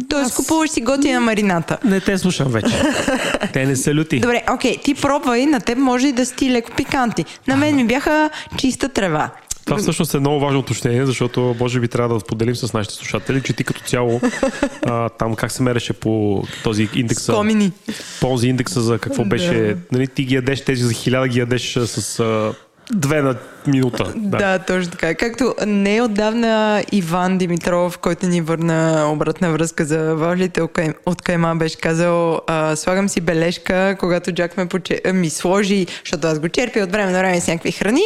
[0.09, 0.35] Тоест, Аз...
[0.35, 1.77] купуваш си готина марината.
[1.85, 2.81] Не те слушам вече.
[3.53, 4.19] те не са люти.
[4.19, 7.25] Добре, окей, ти пробвай, на теб може и да си леко пиканти.
[7.47, 9.29] На мен ми бяха чиста трева.
[9.65, 13.41] Това всъщност е много важно уточнение, защото може би трябва да споделим с нашите слушатели,
[13.41, 14.21] че ти като цяло
[14.85, 17.27] а, там как се мереше по този индекс.
[17.27, 17.45] По
[18.21, 19.53] този индекса за какво беше.
[19.53, 19.77] Да.
[19.91, 22.53] Нали, ти ги ядеш тези за хиляда ги ядеш с а,
[22.91, 23.35] две на
[23.67, 24.13] минута.
[24.15, 24.37] Да.
[24.37, 25.15] да, точно така.
[25.15, 30.61] Както не отдавна Иван Димитров, който ни върна обратна връзка за вафлите
[31.05, 32.41] от Кайма, беше казал,
[32.75, 35.01] слагам си бележка, когато Джак ме поче...
[35.13, 38.03] ми сложи, защото аз го черпя от време на време с някакви храни,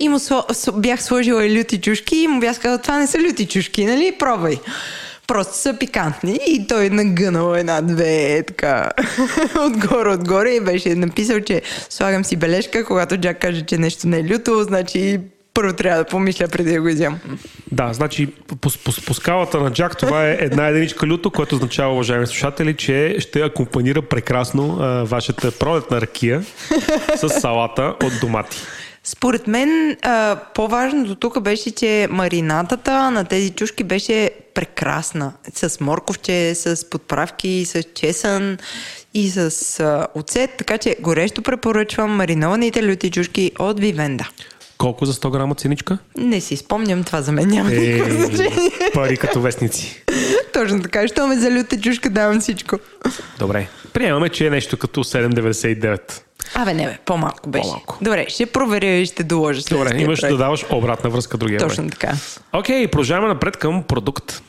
[0.00, 0.44] и му сло...
[0.74, 4.16] бях сложила и люти чушки и му бях казал, това не са люти чушки, нали?
[4.18, 4.58] Пробвай
[5.26, 8.90] просто са пикантни и той нагънал една-две така
[9.66, 14.24] отгоре-отгоре и беше написал, че слагам си бележка, когато Джак каже, че нещо не е
[14.24, 15.20] люто, значи
[15.54, 17.18] първо трябва да помисля преди да го изям.
[17.72, 18.70] Да, значи по, по,
[19.06, 23.40] по скалата на Джак това е една единичка люто, което означава, уважаеми слушатели, че ще
[23.40, 26.44] акомпанира прекрасно а, вашата пролетна ракия
[27.16, 28.56] с салата от домати.
[29.08, 29.96] Според мен
[30.54, 35.32] по-важното тук беше, че маринатата на тези чушки беше прекрасна.
[35.54, 38.58] С морковче, с подправки, с чесън
[39.14, 39.40] и с
[39.80, 40.50] а, оцет.
[40.58, 44.28] Така че горещо препоръчвам маринованите люти чушки от Вивенда.
[44.78, 45.98] Колко за 100 грама ценичка?
[46.16, 48.70] Не си спомням, това за мен няма Е, никакво значение.
[48.94, 50.02] пари като вестници.
[50.52, 52.78] Точно така, що ме за люта чушка давам всичко.
[53.38, 53.68] Добре.
[53.92, 56.20] Приемаме, че е нещо като 7,99.
[56.54, 57.62] Абе, не бе, по-малко беше.
[57.62, 57.98] По-малко.
[58.02, 59.62] Добре, ще проверя и ще доложа.
[59.70, 61.60] Добре, имаш да даваш обратна връзка другия.
[61.60, 62.12] Точно така.
[62.52, 64.42] Окей, продължаваме напред към продукт.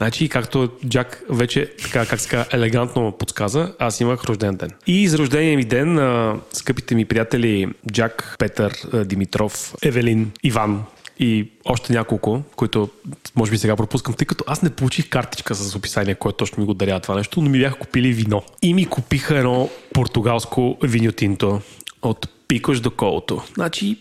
[0.00, 4.70] Значи, както Джак вече, така, как ска, елегантно подсказа, аз имах рожден ден.
[4.86, 10.82] И за рождения ми ден, а, скъпите ми приятели Джак, Петър, а, Димитров, Евелин, Иван
[11.20, 12.88] и още няколко, които
[13.36, 16.66] може би сега пропускам, тъй като аз не получих картичка с описание, което точно ми
[16.66, 18.42] го дарява това нещо, но ми бяха купили вино.
[18.62, 21.60] И ми купиха едно португалско виньотинто
[22.02, 23.42] от пикош до колото.
[23.54, 23.98] Значи,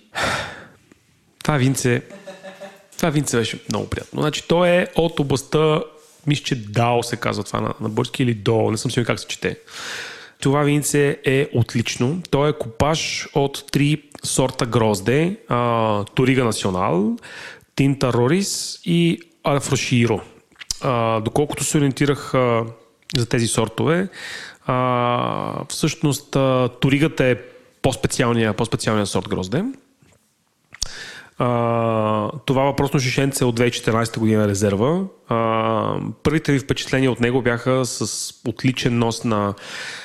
[1.43, 2.01] това винце
[2.97, 4.21] това винце беше много приятно.
[4.21, 5.81] Значи, то е от областта,
[6.27, 9.19] мисля, че Дао се казва това на, на български или До, не съм сигурен как
[9.19, 9.57] се чете.
[10.41, 12.21] Това винце е отлично.
[12.29, 15.37] То е купаж от три сорта грозде.
[15.47, 17.15] А, Торига Национал,
[17.75, 20.21] Тинта Рорис и Афроширо.
[21.21, 22.65] Доколкото се ориентирах а,
[23.17, 24.09] за тези сортове,
[24.65, 27.35] а, всъщност а, Торигата е
[27.81, 29.63] по-специалния, по-специалния сорт грозде.
[31.39, 35.01] А, това въпросно шишенце от 2014 година резерва.
[35.27, 39.53] А, първите ви впечатления от него бяха с отличен нос на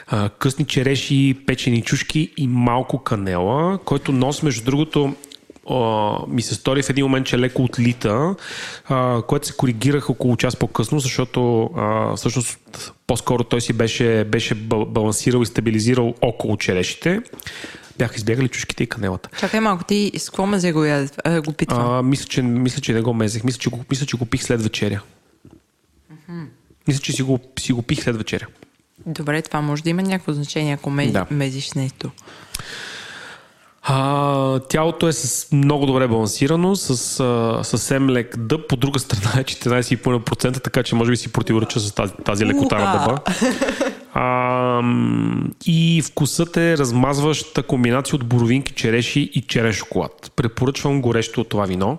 [0.07, 5.15] а, късни череши, печени чушки и малко канела, който нос, между другото,
[5.71, 8.35] а, ми се стори в един момент, че леко отлита,
[8.89, 12.59] а, което се коригирах около час по-късно, защото а, всъщност
[13.07, 17.21] по-скоро той си беше, беше ба- балансирал и стабилизирал около черешите.
[17.99, 19.29] Бяха избягали чушките и канелата.
[19.39, 21.91] Чакай малко, ти с какво мазе го, яд, а, го питвам?
[21.91, 23.45] А, мисля, че, мисля, че не го мезех.
[23.45, 25.03] Мисля, че го, мисля, че го пих след вечеря.
[26.89, 28.47] Мисля, че си го, си го пих след вечеря.
[29.07, 31.27] Добре, това може да има някакво значение, ако мези, Да.
[31.31, 32.11] мезиш нещо.
[33.87, 38.69] А, тялото е с много добре балансирано, с а, съвсем лек дъб.
[38.69, 42.79] По друга страна е 14,5%, така че може би си противореча с тази, тази лекота
[42.79, 43.19] на дъба.
[44.17, 44.83] А,
[45.67, 50.33] и вкусът е размазваща комбинация от боровинки, череши и черен шоколад.
[50.37, 51.99] Препоръчвам горещо от това вино,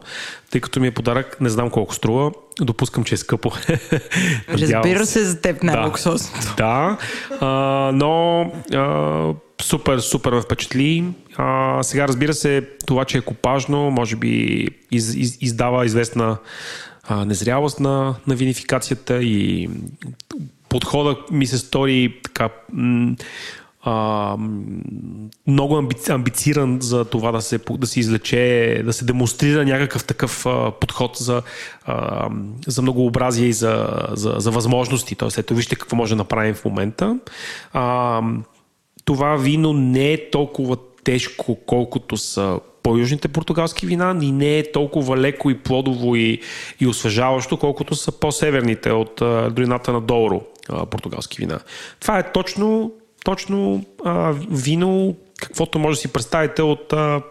[0.51, 3.51] тъй като ми е подарък, не знам колко струва, допускам, че е скъпо.
[4.49, 5.65] Разбира се, за теб Да.
[5.65, 6.53] най-луксозното.
[6.57, 6.97] Да,
[7.41, 7.47] а,
[7.93, 8.41] но
[8.73, 11.05] а, супер, супер ме впечатли.
[11.37, 16.37] А, сега разбира се, това, че е копажно, може би из, из, издава известна
[17.03, 19.69] а, незрялост на, на винификацията и
[20.69, 23.15] подхода ми се стори така м,
[23.87, 24.37] а,
[25.47, 30.45] много амби, амбициран за това да се, да се излече, да се демонстрира някакъв такъв
[30.45, 31.41] а, подход за,
[31.85, 32.29] а,
[32.67, 35.15] за многообразие и за, за, за възможности.
[35.15, 37.19] Тоест, ето вижте какво може да направим в момента.
[37.73, 38.21] А,
[39.05, 45.17] това вино не е толкова тежко, колкото са по-южните португалски вина и не е толкова
[45.17, 46.41] леко и плодово и,
[46.79, 49.13] и освежаващо, колкото са по-северните от
[49.55, 50.41] долината на Доуро
[50.89, 51.59] португалски вина.
[51.99, 52.91] Това е точно,
[53.25, 57.21] точно а, вино, каквото може да си представите от, а,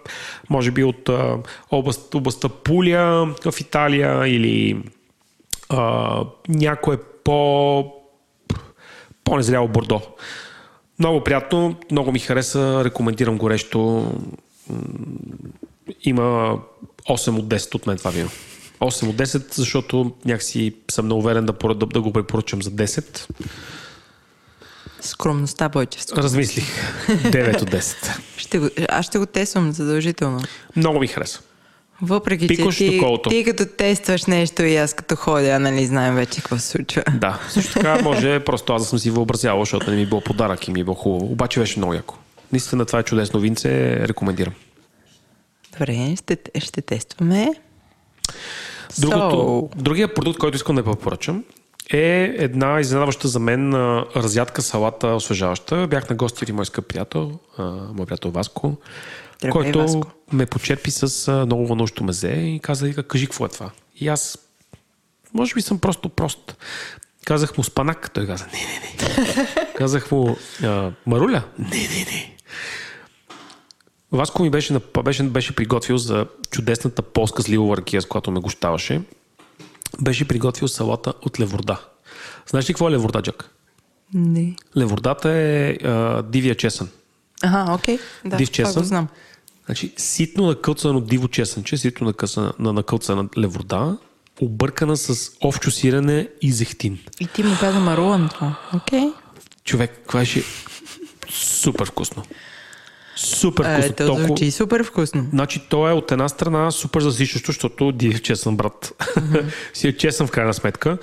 [0.50, 1.36] може би от а,
[1.70, 4.82] област, областта Пулия в Италия или
[5.68, 7.84] а, някое по
[9.24, 10.00] по-незряло бордо.
[10.98, 14.12] Много приятно, много ми хареса, рекомендирам горещо.
[16.02, 16.58] Има
[17.08, 18.28] 8 от 10 от мен това вино.
[18.80, 23.30] 8 от 10, защото някакси съм неуверен да, да, да го препоръчам за 10.
[25.04, 26.16] Скромността, бойчевство.
[26.16, 26.64] Размислих.
[27.08, 28.18] 9 от 10.
[28.36, 30.40] Ще го, аз ще го тествам задължително.
[30.76, 31.40] Много ми хареса.
[32.02, 33.30] Въпреки, Пикаш че ти, колото.
[33.30, 37.02] ти като тестваш нещо и аз като ходя, нали знаем вече какво се случва.
[37.14, 40.20] Да, също така може просто аз да съм си въобразявал, защото не ми е било
[40.20, 41.32] подарък и ми е било хубаво.
[41.32, 42.16] Обаче беше много яко.
[42.52, 44.54] Наистина това е чудесно винце, рекомендирам.
[45.72, 47.50] Добре, ще, ще тестваме.
[48.98, 51.44] Другото, So, Другия продукт, който искам да препоръчам,
[51.92, 53.74] е една изненадваща за мен
[54.16, 55.86] разядка салата освежаваща.
[55.86, 57.38] Бях на гости при мой скъп приятел,
[57.94, 58.76] мой приятел Васко,
[59.38, 60.12] Здравей, който Васко.
[60.32, 63.70] ме почерпи с много вълнуващо мезе и каза, вика, кажи какво е това.
[64.00, 64.38] И аз,
[65.34, 66.56] може би съм просто прост.
[67.24, 69.46] Казах му спанак, той каза, не, не, не.
[69.76, 70.36] Казах му,
[71.06, 71.42] маруля?
[71.58, 72.36] Не, не, не.
[74.12, 79.00] Васко ми беше, беше, беше приготвил за чудесната полска сливова ракия, с която ме гощаваше.
[80.00, 81.80] Беше приготвил салата от леворда.
[82.46, 83.50] Знаеш ли какво е леворда, Джак?
[84.14, 84.56] Не.
[84.76, 86.88] Левордата е а, дивия чесън.
[87.42, 87.98] Ага, окей.
[88.24, 88.82] Да, Див чесън.
[88.82, 89.08] го знам.
[89.66, 93.98] Значи, ситно накълцано диво чесънче, ситно накълцана, на накълцана леворда,
[94.40, 96.98] объркана с овчо сирене и зехтин.
[97.20, 98.58] И ти му каза марулан това.
[98.74, 99.04] Окей.
[99.64, 100.42] Човек, това беше
[101.30, 102.22] супер вкусно.
[103.16, 103.94] Супер Е, вкусно.
[103.96, 104.26] то Толкова...
[104.26, 105.26] звучи супер вкусно.
[105.30, 109.04] Значи, то е от една страна супер засичащо, защото див чесън, брат.
[109.74, 110.98] си е чесън в крайна сметка.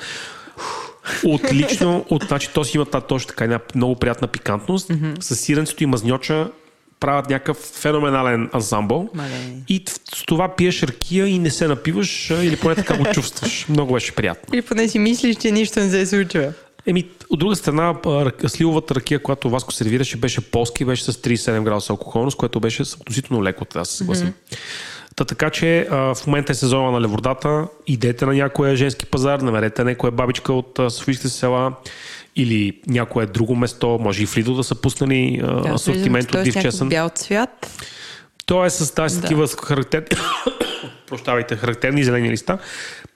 [1.25, 4.89] Отлично, от, значи, то си има та, точно така една много приятна пикантност.
[4.89, 5.21] Mm-hmm.
[5.21, 6.47] С сиренцето и мазньоча
[6.99, 9.09] правят някакъв феноменален ансамбъл.
[9.13, 9.29] Мале.
[9.69, 9.83] И
[10.13, 13.65] с това пиеш ракия и не се напиваш, или поне така го чувстваш.
[13.69, 14.55] Много беше приятно.
[14.55, 16.53] Или поне си мислиш, че нищо не се случва.
[16.85, 17.95] Еми, от друга страна,
[18.47, 23.43] сливовата ракия, която Васко сервираше, беше полски, беше с 37 градуса алкохолност, което беше относително
[23.43, 24.27] леко, трябва да се съгласим.
[24.27, 24.57] Mm-hmm.
[25.15, 29.39] Та, така че а, в момента е сезона на левордата, идете на някоя женски пазар,
[29.39, 31.73] намерете някоя бабичка от Софийските села
[32.35, 36.61] или някое друго место, може и в Лидо да са пуснали а, асортимент от див
[36.61, 36.89] чесън.
[36.89, 37.81] бял цвят.
[38.45, 39.21] То е с тази Да.
[39.21, 40.07] такива характерни,
[41.07, 42.57] прощавайте, характерни зелени листа.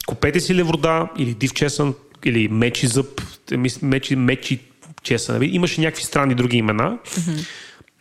[0.06, 1.94] Купете си леврода или див чесън
[2.26, 4.60] или мечи зъб, мис- мечи, мечи
[5.04, 5.36] чесън.
[5.36, 5.46] Нали?
[5.46, 6.98] Имаше някакви странни други имена.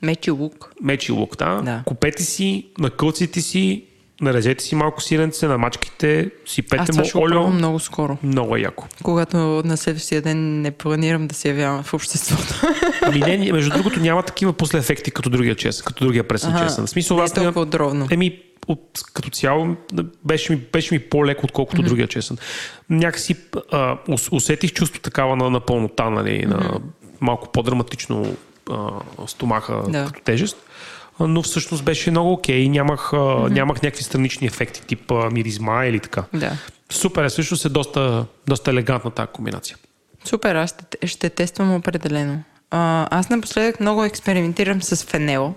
[0.02, 0.72] Мечи лук.
[0.82, 1.54] Мечи лук, да.
[1.54, 1.82] Да.
[1.86, 3.84] Купете си, накълците си,
[4.20, 7.46] нарежете си малко сиренце, намачкайте, Аз сипете това му олио.
[7.48, 8.18] много скоро.
[8.22, 8.86] Много е яко.
[9.02, 12.62] Когато на следващия ден не планирам да се явявам в обществото.
[13.02, 16.66] Ами не, между другото няма такива после ефекти като другия чесън, като другия пресен Ага.
[16.66, 16.86] чесън.
[16.86, 18.06] В смисъл, Не е аз толкова отровно.
[18.10, 18.38] Еми,
[18.68, 19.76] от, като цяло
[20.24, 21.86] беше ми, беше ми по-леко, отколкото mm-hmm.
[21.86, 22.36] другия чесън.
[22.90, 23.36] Някакси
[23.72, 26.46] а, ус- усетих чувство такава на, на пълнота, нали, mm-hmm.
[26.46, 26.80] на
[27.20, 28.36] малко по-драматично
[28.70, 28.90] а,
[29.26, 30.04] стомаха Да.
[30.06, 30.56] като тежест.
[31.20, 32.68] Но всъщност беше много окей.
[32.68, 33.50] Нямах, а, mm-hmm.
[33.50, 36.24] нямах някакви странични ефекти, тип а, миризма или така.
[36.32, 36.52] Да.
[36.90, 39.76] Супер е, всъщност е доста, доста елегантна тази комбинация.
[40.24, 42.42] Супер, аз ще, ще тествам определено.
[42.70, 45.54] А, аз напоследък много експериментирам с фенел.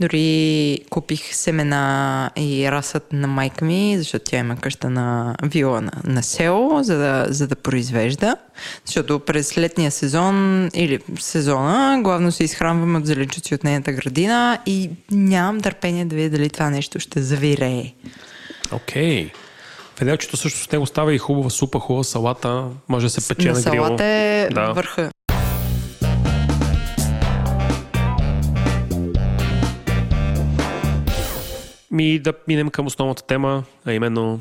[0.00, 5.92] Дори купих семена и расът на майка ми, защото тя има къща на вила на,
[6.04, 8.36] на село, за да, за да произвежда.
[8.84, 14.90] Защото през летния сезон или сезона главно се изхранваме от зеленчуци от нейната градина и
[15.10, 17.92] нямам търпение да видя дали това нещо ще завирее.
[18.72, 19.30] Окей.
[19.96, 22.64] Феделчето също с него става и хубава супа, хубава салата.
[22.88, 23.84] Може да се пече на на, грил.
[23.84, 24.72] салата е Да.
[24.72, 25.10] върха.
[31.96, 34.40] Ми да минем към основната тема, а именно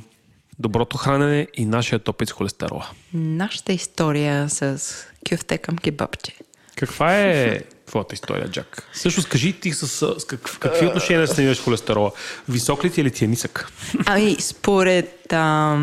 [0.59, 2.89] доброто хранене и нашия топит с холестерола.
[3.13, 4.81] Нашата история с
[5.29, 6.35] кюфте към кебабче.
[6.75, 8.89] Каква е твоята история, Джак?
[8.93, 12.11] Също скажи ти с, с как, в какви отношения се намираш холестерола?
[12.49, 13.71] Висок ли ти или ти е нисък?
[14.05, 15.77] Ами, според а,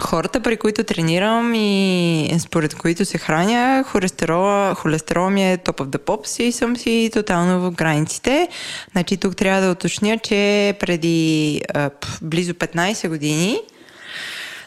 [0.00, 5.98] хората, при които тренирам и според които се храня, холестерола, холестерола ми е топ the
[5.98, 8.48] pops и съм си тотално в границите.
[8.92, 11.90] Значи тук трябва да уточня, че преди а,
[12.22, 13.60] близо 15 години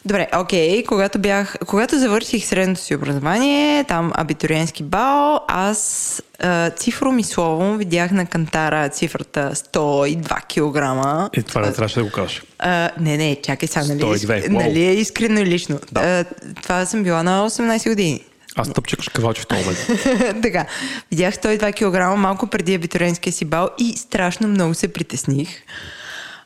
[0.05, 7.19] Добре, окей, когато бях, когато завърших средното си образование, там абитуриенски бал, аз а, цифром
[7.19, 11.29] и словом видях на кантара цифрата 102 килограма.
[11.33, 12.43] Е, това не трябваше да го кажеш.
[12.59, 14.89] А, не, не, чакай сега, нали, 102, нали уау.
[14.89, 15.79] е искрено и лично.
[15.91, 16.01] Да.
[16.01, 16.25] А,
[16.61, 18.21] това съм била на 18 години.
[18.55, 20.41] Аз тъпчекаш кавалче в този момент.
[20.41, 20.65] така,
[21.11, 25.49] видях 102 кг малко преди абитуриентския си бал и страшно много се притесних.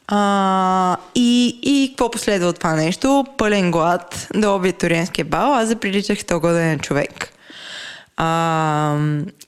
[0.08, 3.26] А, и, и какво последва от това нещо?
[3.38, 5.54] Пълен глад до абитуриентския бал.
[5.54, 7.30] Аз заприличах 100 годен човек.
[8.18, 8.98] А,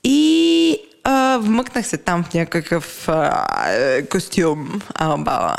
[0.04, 3.46] и а, вмъкнах се там в някакъв а,
[4.10, 5.56] костюм а, бала.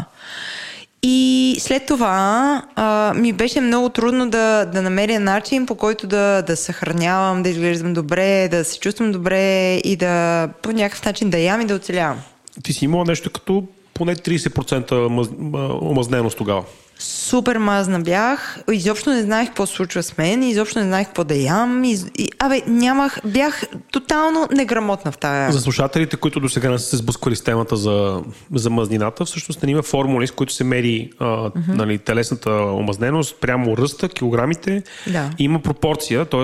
[1.04, 6.42] И след това а, ми беше много трудно да, да намеря начин, по който да,
[6.42, 11.38] да съхранявам, да изглеждам добре, да се чувствам добре и да по някакъв начин да
[11.38, 12.20] ям и да оцелявам.
[12.64, 13.64] Ти си имала нещо като
[14.02, 16.64] поне 30% мъз, а, омазненост тогава.
[17.00, 21.36] Супер мазна бях, изобщо не знаех какво случва с мен, изобщо не знаех какво да
[21.36, 21.84] ям.
[21.84, 25.52] И, и, абе, нямах, бях тотално неграмотна в тая.
[25.52, 28.22] За слушателите, които до сега не са се сблъсквали с темата за,
[28.54, 31.68] за мазнината, всъщност не има формули, с които се мери а, mm-hmm.
[31.68, 34.84] нали, телесната омазненост прямо ръста, килограмите.
[35.08, 35.30] Да.
[35.40, 36.44] И има пропорция, т.е.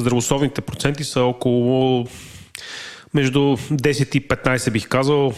[0.00, 2.06] здравословните проценти са около
[3.14, 5.32] между 10 и 15 бих казал,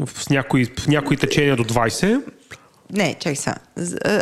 [0.00, 2.22] в някои, в някои течения до 20.
[2.92, 3.54] Не, чакай сега.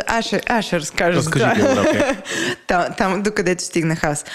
[0.07, 1.21] Аз ще, аз ще разкажа.
[1.21, 2.01] за Разкажи окей.
[2.67, 4.25] там, там, докъдето стигнах аз.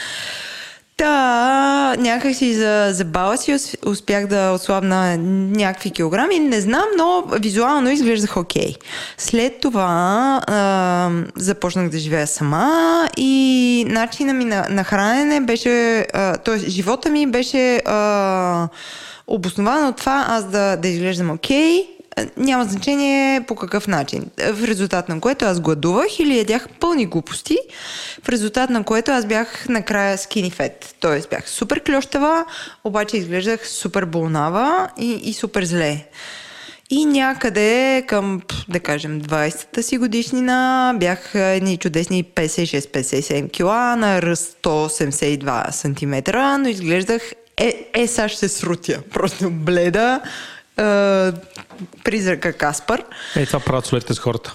[0.96, 3.56] Та, някакси за, за бала си
[3.86, 6.38] успях да отслабна някакви килограми.
[6.38, 8.62] Не знам, но визуално изглеждах окей.
[8.62, 8.76] Okay.
[9.18, 16.06] След това а, започнах да живея сама и начина ми на, на хранене беше,
[16.44, 16.58] т.е.
[16.58, 18.68] живота ми беше а,
[19.26, 21.96] обоснован от това аз да, да изглеждам окей, okay,
[22.36, 24.30] няма значение по какъв начин.
[24.52, 27.58] В резултат на което аз гладувах или ядях пълни глупости,
[28.24, 30.72] в резултат на което аз бях накрая skinny fat.
[31.00, 32.44] Тоест бях супер клющава,
[32.84, 36.06] обаче изглеждах супер болнава и, и супер зле.
[36.90, 44.58] И някъде към, да кажем, 20-та си годишнина бях едни чудесни 56-57 кила на ръст
[44.62, 49.02] 182 см, но изглеждах е, е, сега ще срутя.
[49.12, 50.20] Просто бледа,
[52.04, 53.02] призрака Каспар.
[53.36, 54.54] Е, това правят солетите с хората.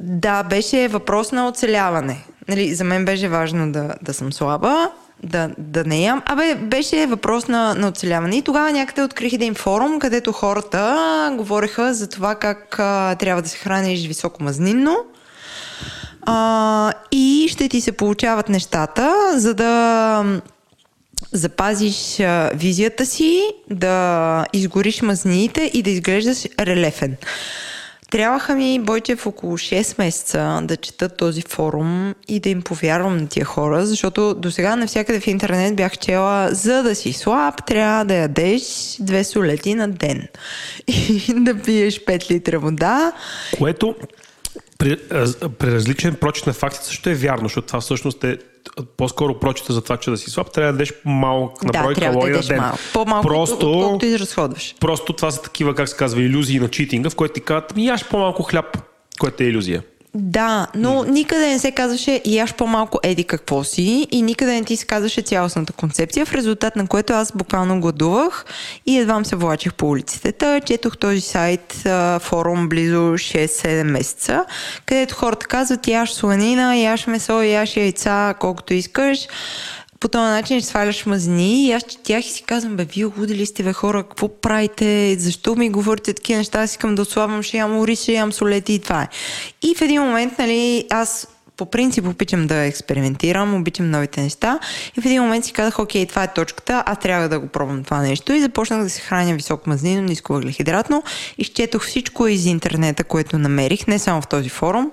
[0.00, 2.24] Да, беше въпрос на оцеляване.
[2.48, 4.90] Нали, за мен беше важно да, да съм слаба,
[5.22, 6.22] да, да не ям.
[6.26, 8.36] Абе, беше въпрос на, на оцеляване.
[8.36, 13.48] И тогава някъде открих един форум, където хората говореха за това как а, трябва да
[13.48, 14.96] се храниш високомазнинно.
[16.22, 20.40] А, и ще ти се получават нещата, за да
[21.32, 27.16] запазиш а, визията си, да изгориш мазниите и да изглеждаш релефен.
[28.10, 33.28] Трябваха ми, Бойчев, около 6 месеца да чета този форум и да им повярвам на
[33.28, 38.04] тия хора, защото до сега навсякъде в интернет бях чела, за да си слаб, трябва
[38.04, 38.62] да ядеш
[39.00, 40.28] две солети на ден
[40.88, 43.12] и да пиеш 5 литра вода.
[43.58, 43.94] Което
[44.78, 44.96] при,
[45.58, 48.38] при различен прочит на фактите също е вярно, защото това всъщност е
[48.96, 52.00] по-скоро прочита за това, че да си слаб, трябва да дадеш малък на брой да,
[52.00, 52.60] калории да на ден.
[52.60, 52.78] Малко.
[52.92, 54.74] По-малко, просто, колкото изразходваш.
[54.80, 57.86] Просто това са такива, как се казва, иллюзии на читинга, в които ти казват, ми
[57.86, 58.78] яш по-малко хляб,
[59.20, 59.82] което е иллюзия.
[60.18, 64.76] Да, но никъде не се казваше яш по-малко еди какво си и никъде не ти
[64.76, 68.44] се казваше цялостната концепция, в резултат на което аз буквално гладувах
[68.86, 70.32] и едва се влачих по улиците.
[70.32, 71.74] Та четох този сайт,
[72.20, 74.44] форум близо 6-7 месеца,
[74.86, 79.28] където хората казват яш сланина, яш месо, яш яйца, колкото искаш
[80.00, 83.62] по този начин сваляш мазнини и аз четях и си казвам, бе, вие луди сте,
[83.62, 87.78] бе, хора, какво правите, защо ми говорите такива неща, аз искам да отслабвам, ще ям
[87.78, 89.08] ориз, ще ям солети и това е.
[89.62, 94.58] И в един момент, нали, аз по принцип обичам да експериментирам, обичам новите неща
[94.96, 97.84] и в един момент си казах, окей, това е точката, аз трябва да го пробвам
[97.84, 101.02] това нещо и започнах да се храня високо мазнино, ниско въглехидратно.
[101.38, 104.90] Изчетох всичко из интернета, което намерих, не само в този форум,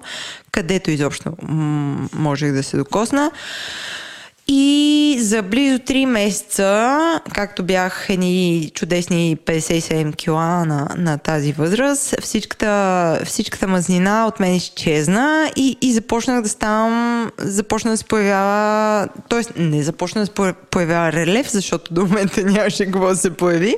[0.51, 3.31] където изобщо м- можех да се докосна.
[4.47, 6.99] И за близо 3 месеца,
[7.33, 14.55] както бях едни чудесни 57 кила на, на тази възраст, всичката, всичката мазнина от мен
[14.55, 19.61] изчезна и, и започнах да ставам, започна да се появява, т.е.
[19.61, 23.75] не започна да се появява релеф, защото до момента нямаше какво да се появи,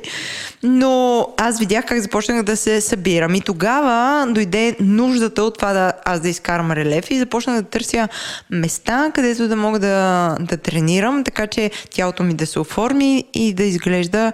[0.62, 5.92] но аз видях как започнах да се събирам и тогава дойде нуждата от това да
[6.04, 8.08] аз да изкарам релеф и започнах да търся
[8.50, 13.54] места, където да мога да, да тренирам, така че тялото ми да се оформи и
[13.54, 14.32] да изглежда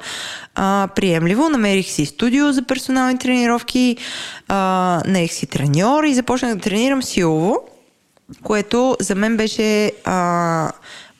[0.54, 1.48] а, приемливо.
[1.48, 3.96] Намерих си студио за персонални тренировки,
[5.06, 7.58] наех си треньор и започнах да тренирам силово,
[8.42, 10.72] което за мен беше а,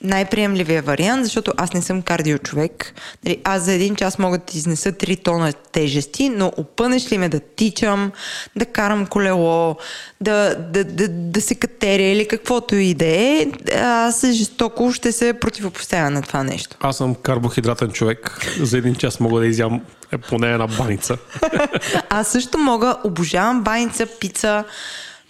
[0.03, 2.95] най-приемливия вариант, защото аз не съм кардио човек.
[3.25, 7.29] Нали, аз за един час мога да изнеса 3 тона тежести, но опънеш ли ме
[7.29, 8.13] да тичам,
[8.57, 9.77] да карам колело,
[10.21, 13.47] да, да, да, да се катеря или каквото и да е,
[13.83, 16.77] аз жестоко ще се противопоставя на това нещо.
[16.81, 18.47] Аз съм карбохидратен човек.
[18.61, 19.81] За един час мога да изям
[20.13, 21.17] е, поне една баница.
[22.09, 24.65] аз също мога, обожавам баница, пица,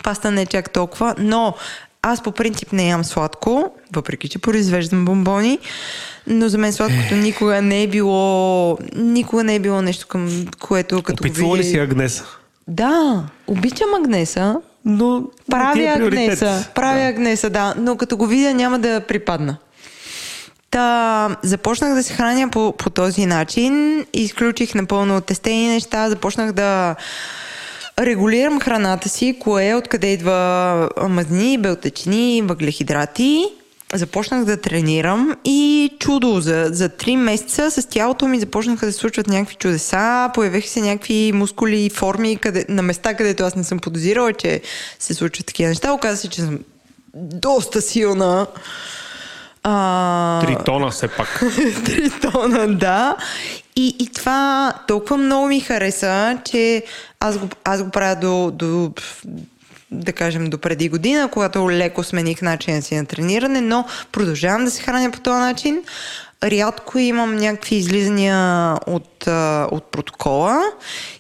[0.05, 1.55] паста не е чак толкова, но
[2.03, 5.59] аз по принцип не ям сладко, въпреки че произвеждам бомбони,
[6.27, 11.03] но за мен сладкото никога не е било, никога не е било нещо към което
[11.03, 12.25] като Опитвала ли си Агнеса?
[12.69, 17.07] Да, обичам Агнеса, но правя е Агнеса, правя да.
[17.07, 19.57] Агнеса, да, но като го видя няма да припадна.
[20.71, 26.97] Та, започнах да се храня по, по този начин, изключих напълно тестени неща, започнах да
[28.01, 33.45] регулирам храната си, кое, откъде идва мазнини, белтъчини, въглехидрати.
[33.95, 38.99] Започнах да тренирам и чудо, за, за 3 месеца с тялото ми започнаха да се
[38.99, 43.65] случват някакви чудеса, появиха се някакви мускули и форми къде, на места, където аз не
[43.65, 44.61] съм подозирала, че
[44.99, 45.93] се случват такива неща.
[45.93, 46.59] Оказа се, че съм
[47.15, 48.47] доста силна.
[49.63, 50.41] А...
[50.47, 51.43] Три тона все пак.
[51.85, 53.17] Три тона, да.
[53.77, 56.85] И, и това толкова много ми хареса, че
[57.21, 58.93] аз го, аз го правя до, до
[59.91, 64.71] да кажем, до преди година, когато леко смених начина си на трениране, но продължавам да
[64.71, 65.83] се храня по този начин.
[66.45, 69.27] Рядко имам някакви излизания от,
[69.71, 70.63] от протокола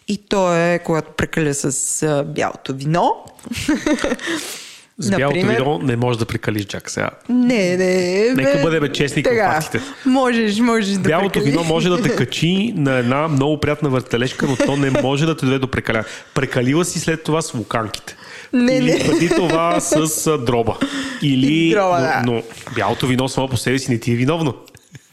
[0.08, 3.24] и то е когато прекаля с бялото вино.
[5.02, 5.58] С бялото Например...
[5.60, 7.10] вино не можеш да прекалиш чак сега.
[7.28, 8.34] Не, не.
[8.34, 9.80] Нека бъдем честни към фактите.
[10.06, 11.50] Можеш, можеш да Бялото прекали.
[11.50, 15.36] вино може да те качи на една много приятна въртележка, но то не може да
[15.36, 16.04] те доведе до прекаля.
[16.34, 18.16] Прекалила си след това с луканките.
[18.52, 18.98] Не, Или не.
[18.98, 20.76] преди това с дроба.
[21.22, 22.22] Или, дроба, но, да.
[22.26, 22.42] но
[22.74, 24.54] бялото вино само по себе си не ти е виновно.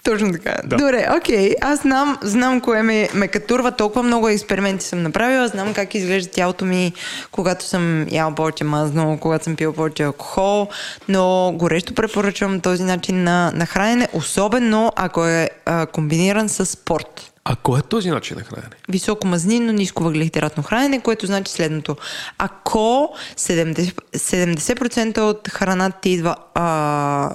[0.10, 0.56] Точно така.
[0.64, 0.78] Да.
[0.78, 1.56] Добре, окей.
[1.62, 3.72] Аз знам, знам кое ме, ме катурва.
[3.72, 5.48] Толкова много експерименти съм направила.
[5.48, 6.94] Знам как изглежда тялото ми,
[7.32, 10.68] когато съм ял повече мазно, когато съм пил повече алкохол.
[11.08, 17.32] Но горещо препоръчвам този начин на, на хранене, особено ако е а, комбиниран с спорт.
[17.52, 18.76] А кой е този начин на хранене?
[18.90, 21.96] Високо мазнинно, ниско въглехидратно хранене, което значи следното.
[22.38, 26.66] Ако 70%, 70% от храната ти идва, а,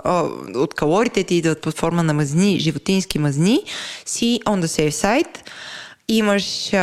[0.04, 0.22] а,
[0.54, 3.62] от калориите ти идват под форма на мазни, животински мазни,
[4.06, 5.38] си on the safe side,
[6.08, 6.76] имаш а,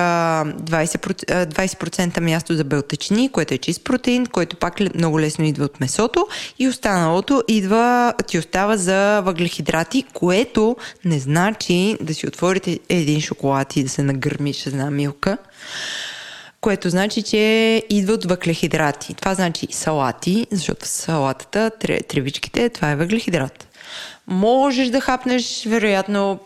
[0.45, 5.65] 20%, а, 20% място за белтъчини, което е чист протеин, който пак много лесно идва
[5.65, 6.28] от месото
[6.59, 13.76] и останалото идва, ти остава за въглехидрати, което не значи да си отворите един шоколад
[13.76, 15.38] и да се нагърмиш една милка
[16.61, 19.13] което значи, че идват въглехидрати.
[19.13, 23.67] Това значи салати, защото в салатата, тре- тревичките, това е въглехидрат.
[24.28, 26.39] Можеш да хапнеш, вероятно,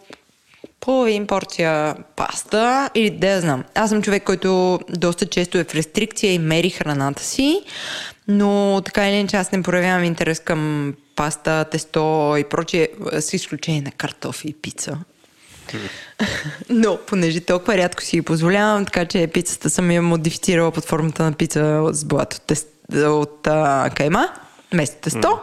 [0.86, 3.64] половин порция паста или да знам.
[3.76, 7.62] Аз съм човек, който доста често е в рестрикция и мери храната си,
[8.28, 13.82] но така или иначе аз не проявявам интерес към паста, тесто и прочие, с изключение
[13.82, 14.98] на картофи и пица.
[16.70, 21.24] Но, понеже толкова рядко си ги позволявам, така че пицата съм я модифицирала под формата
[21.24, 24.30] на пица с блато тест, от а, кайма,
[24.74, 25.40] вместо тесто.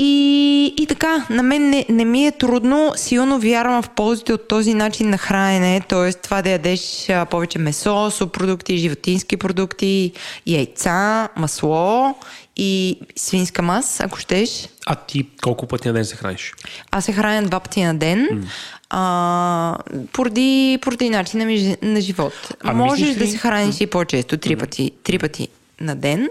[0.00, 4.48] И, и така, на мен не, не ми е трудно, силно вярвам в ползите от
[4.48, 6.12] този начин на хранене, т.е.
[6.12, 10.12] това да ядеш а, повече месо, субпродукти, животински продукти,
[10.46, 12.14] яйца, масло
[12.56, 14.68] и свинска мас, ако щеш.
[14.86, 16.54] А ти колко пъти на ден се храниш?
[16.90, 18.44] Аз се храня два пъти на ден, mm.
[18.90, 19.78] а,
[20.12, 22.32] поради, поради начина ми на живот.
[22.60, 25.48] А Можеш мислиш да ли- се храниш и по-често, три пъти, три пъти
[25.80, 26.28] на ден,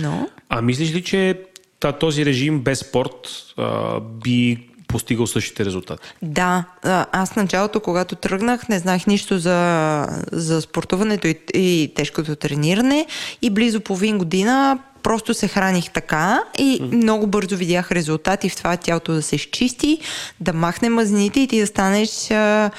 [0.00, 0.28] но...
[0.48, 1.40] А мислиш ли, че
[1.80, 6.08] та- този режим без спорт а, би постигал същите резултати?
[6.22, 6.64] Да,
[7.12, 13.06] аз началото, когато тръгнах, не знаех нищо за, за спортуването и, и тежкото трениране
[13.42, 18.76] и близо половин година просто се храних така и много бързо видях резултати в това
[18.76, 19.98] тялото да се изчисти,
[20.40, 22.70] да махне мазните и ти да станеш а,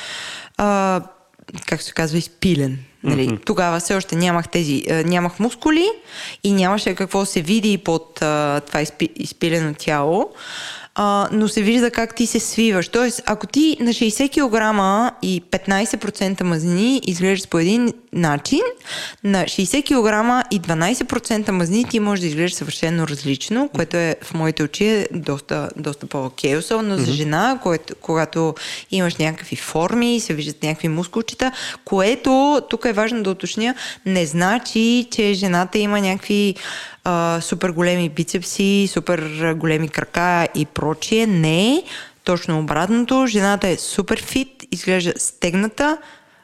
[0.57, 1.01] а,
[1.65, 2.79] как се казва, изпилен.
[3.03, 3.29] Нали?
[3.29, 3.45] Mm-hmm.
[3.45, 5.85] Тогава все още нямах тези, нямах мускули
[6.43, 8.15] и нямаше какво се види под
[8.65, 10.29] това изпи, изпилено тяло.
[10.95, 12.87] А, но се вижда как ти се свиваш.
[12.87, 18.61] Тоест, ако ти на 60 кг и 15% мазнини изглеждаш по един начин,
[19.23, 24.33] на 60 кг и 12% мазнини ти можеш да изглеждаш съвършено различно, което е в
[24.33, 28.55] моите очи е доста, доста по-окей, особено за жена, което, когато
[28.91, 31.51] имаш някакви форми, се виждат някакви мускулчета,
[31.85, 33.75] което, тук е важно да уточня,
[34.05, 36.55] не значи, че жената има някакви
[37.03, 41.27] а, супер големи бицепси, супер големи крака и прочие.
[41.27, 41.83] Не,
[42.23, 43.25] точно обратното.
[43.27, 45.97] Жената е супер фит, изглежда стегната,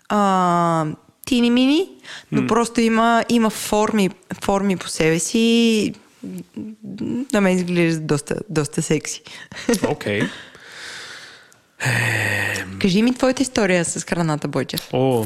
[0.09, 0.85] а,
[1.25, 1.89] тини-мини,
[2.31, 2.47] но mm.
[2.47, 4.09] просто има, има форми,
[4.43, 5.93] форми по себе си.
[7.33, 9.21] На мен изглежда доста, доста секси.
[9.87, 10.21] Окей.
[10.21, 10.29] Okay.
[12.81, 14.77] Кажи ми твоята история с храната, Бойче.
[14.93, 15.25] О,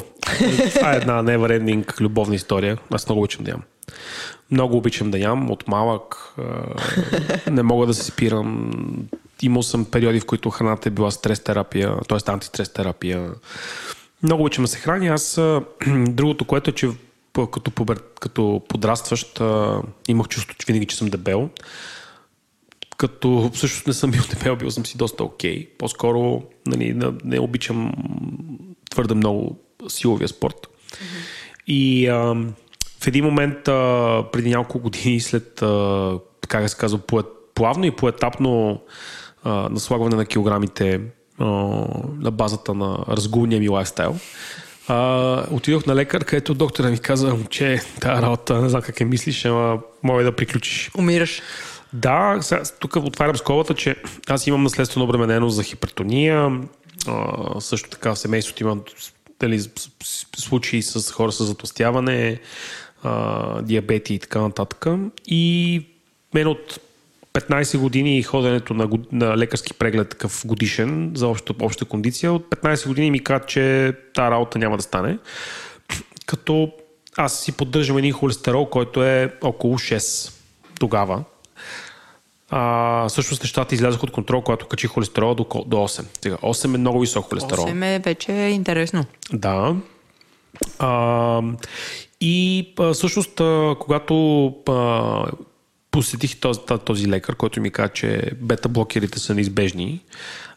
[0.75, 2.77] това е една never любовна история.
[2.93, 3.61] Аз много обичам да ям.
[4.51, 6.35] Много обичам да ям от малък.
[7.51, 8.71] Не мога да се спирам.
[9.41, 12.31] Имал съм периоди, в които храната е била стрес терапия, т.е.
[12.31, 13.31] антистрес терапия.
[14.23, 15.13] Много обичам да се храня.
[15.13, 15.41] Аз
[16.07, 16.89] другото, което е, че
[17.51, 17.99] като, побер...
[18.19, 19.41] като подрастващ
[20.07, 21.49] имах чувство, че винаги, че съм дебел.
[22.97, 25.69] Като всъщност не съм бил дебел, бил съм си доста окей.
[25.77, 27.93] По-скоро нали, не, не обичам
[28.89, 30.67] твърде много силовия спорт.
[31.67, 32.35] И а,
[33.01, 36.99] в един момент, а, преди няколко години, след, а, как да се казва,
[37.55, 38.81] плавно и поетапно
[39.43, 41.01] а, наслагване на килограмите
[41.39, 41.45] а,
[42.19, 44.15] на базата на разгулния ми лайфстайл,
[44.87, 49.07] а, отидох на лекар, където доктора ми каза, че тази работа, не знам как я
[49.07, 50.91] мислиш, ама може да приключиш.
[50.97, 51.41] Умираш.
[51.93, 53.95] Да, сега, тук отварям скобата, че
[54.27, 56.59] аз имам наследствена обремененост за хипертония.
[57.07, 58.81] А, също така в семейството имам
[59.39, 59.61] дали,
[60.37, 62.39] случаи с хора с затластяване.
[63.03, 64.85] А, диабети и така нататък.
[65.25, 65.85] И
[66.33, 66.79] мен от
[67.33, 72.87] 15 години ходенето на, на лекарски преглед такъв годишен за обща, обща кондиция, от 15
[72.87, 75.17] години ми казват, че тази работа няма да стане.
[76.25, 76.71] Като
[77.17, 80.33] аз си поддържам един холестерол, който е около 6
[80.79, 81.23] тогава.
[82.49, 86.05] А, всъщност нещата излязох от контрол, когато качи холестерол до, до 8.
[86.21, 87.65] Сега, 8 е много висок холестерол.
[87.65, 89.05] 8 е вече интересно.
[89.33, 89.75] Да.
[90.79, 91.41] А,
[92.21, 93.41] и всъщност,
[93.79, 94.53] когато
[95.91, 100.03] посетих този, този лекар, който ми каза, че бета-блокерите са неизбежни.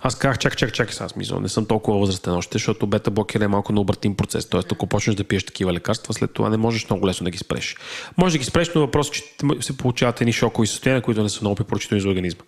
[0.01, 3.49] Аз казах, чак, чак, чак, сега смисъл, не съм толкова възрастен още, защото бета-блокер е
[3.49, 4.47] малко необратим процес.
[4.49, 7.39] Тоест, ако почнеш да пиеш такива лекарства, след това не можеш много лесно да ги
[7.39, 7.77] спреш.
[8.17, 9.23] Може да ги спреш, но въпрос, че
[9.61, 12.43] се получават едни шокови състояния, които не са много препоръчителни за организма.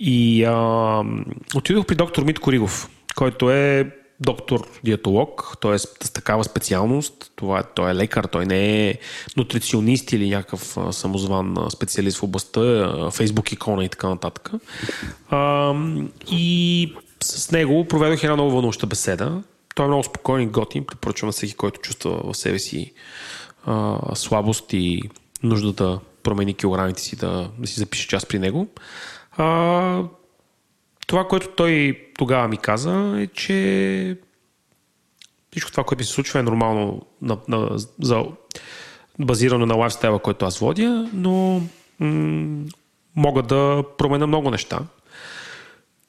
[0.00, 1.02] И а,
[1.54, 3.90] отидох при доктор Митко Ригов, който е
[4.20, 5.78] доктор-диетолог, т.е.
[5.78, 7.32] с такава специалност.
[7.36, 8.98] Това, той е лекар, той не е
[9.36, 14.50] нутриционист или някакъв самозван специалист в областта, фейсбук икона и така нататък.
[15.30, 15.74] А,
[16.30, 19.42] и с него проведох една много вълнуваща беседа.
[19.74, 20.84] Той е много спокоен и готин.
[20.84, 22.92] Препоръчвам на всеки, който чувства в себе си
[23.64, 25.02] а, слабост и
[25.42, 28.68] нужда да промени килограмите си, да, да си запише час при него.
[29.36, 30.02] А,
[31.06, 34.16] това, което той тогава ми каза е, че
[35.50, 38.24] всичко това, което ми се случва е нормално на, на, за,
[39.18, 41.62] базирано на лайфстайла, който аз водя, но
[42.00, 42.64] м-
[43.16, 44.78] мога да променя много неща.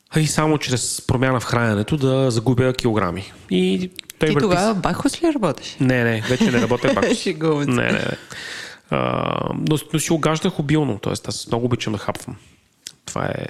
[0.09, 3.33] А и само чрез промяна в храненето да загубя килограми.
[3.51, 4.49] И той Ти върпис...
[4.49, 5.77] тогава бахос ли работиш?
[5.79, 7.25] Не, не, вече не работя бахос.
[7.25, 8.17] не, не, не.
[8.89, 11.13] А, но, но си огаждах обилно, т.е.
[11.27, 12.35] аз много обичам да хапвам.
[13.05, 13.45] Това е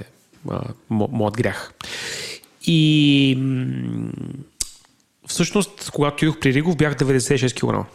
[0.89, 1.73] моят грях.
[2.65, 3.37] И
[5.27, 7.85] всъщност, когато идох при Ригов, бях 96 кг.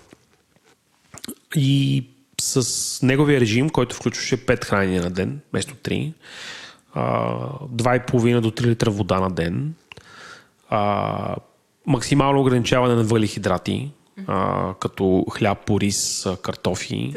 [1.56, 2.04] И
[2.40, 6.12] с неговия режим, който включваше 5 хранения на ден, вместо 3,
[6.96, 9.74] 2,5 до 3 литра вода на ден,
[11.86, 13.90] максимално ограничаване на въглехидрати,
[14.26, 17.14] а, като хляб, рис, картофи.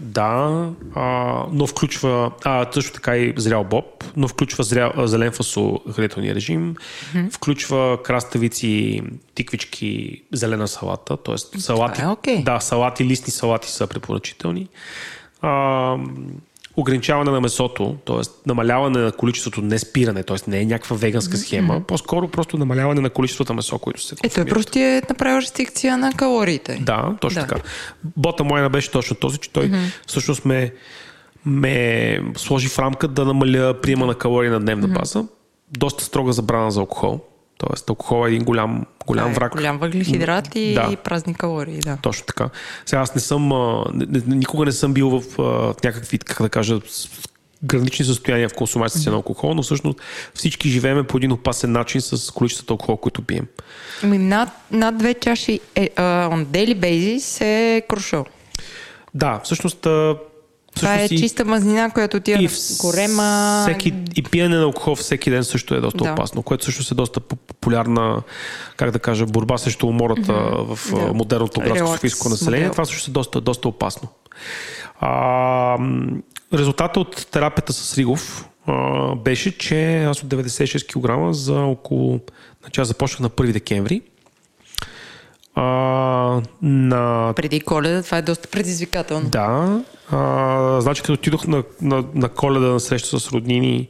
[0.00, 5.80] Да, а, но включва а, също така и зрял боб, но включва зрял, зелен фасол
[5.92, 7.32] хранителния режим, mm-hmm.
[7.32, 9.02] включва краставици,
[9.34, 11.60] тиквички, зелена салата, т.е.
[11.60, 12.00] салати.
[12.00, 12.44] е okay.
[12.44, 14.68] Да, салати, листни салати са препоръчителни.
[15.40, 15.96] А,
[16.76, 18.20] ограничаване на месото, т.е.
[18.46, 20.50] намаляване на количеството, не спиране, т.е.
[20.50, 21.84] не е някаква веганска схема, mm-hmm.
[21.84, 24.32] по-скоро просто намаляване на количеството месо, което се консумират.
[24.32, 26.78] Е, той просто е направил рестрикция на калориите.
[26.82, 27.48] Да, точно да.
[27.48, 27.60] така.
[28.16, 29.92] Бота моя беше точно този, че той mm-hmm.
[30.06, 30.72] всъщност ме,
[31.46, 35.18] ме сложи в рамка да намаля приема на калории на дневна база.
[35.18, 35.28] Mm-hmm.
[35.78, 37.20] Доста строга забрана за алкохол.
[37.68, 39.52] Тоест, алкохол е един голям, голям да, враг.
[39.52, 40.88] Голям въглехидрат и, да.
[40.92, 41.98] и празни калории, да.
[42.02, 42.48] Точно така.
[42.86, 43.52] Сега аз не съм,
[44.26, 45.38] никога не съм бил в
[45.84, 46.80] някакви, как да кажа,
[47.64, 49.12] гранични състояния в консумацията mm-hmm.
[49.12, 50.00] на алкохол, но всъщност
[50.34, 53.46] всички живееме по един опасен начин с количеството алкохол, който пием.
[54.02, 58.24] Ами над, над две чаши е, uh, on daily basis е крушо.
[59.14, 59.86] Да, всъщност
[60.74, 62.48] това е чиста мазнина, която ти е
[62.78, 63.64] корема.
[63.68, 66.12] Всеки, и пиене на алкохол всеки ден също е доста да.
[66.12, 68.22] опасно, което също е доста популярна,
[68.76, 70.74] как да кажа, борба срещу умората mm-hmm.
[70.74, 71.14] в да.
[71.14, 72.66] модерното градско софийско население.
[72.66, 72.72] Модел.
[72.72, 74.08] Това също е доста, доста опасно.
[75.00, 75.78] А,
[76.54, 82.20] резултата от терапията с Ригов а, беше, че аз от 96 кг за около...
[82.60, 84.02] Значи аз започнах на 1 декември
[85.54, 85.62] а,
[86.62, 87.32] на...
[87.36, 89.28] Преди коледа, това е доста предизвикателно.
[89.28, 89.80] Да.
[90.10, 93.88] А, значи, като отидох на, на, на коледа на среща с роднини,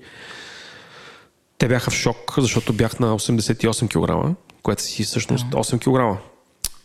[1.59, 5.57] те бяха в шок, защото бях на 88 кг, което си всъщност да.
[5.57, 6.21] 8 кг.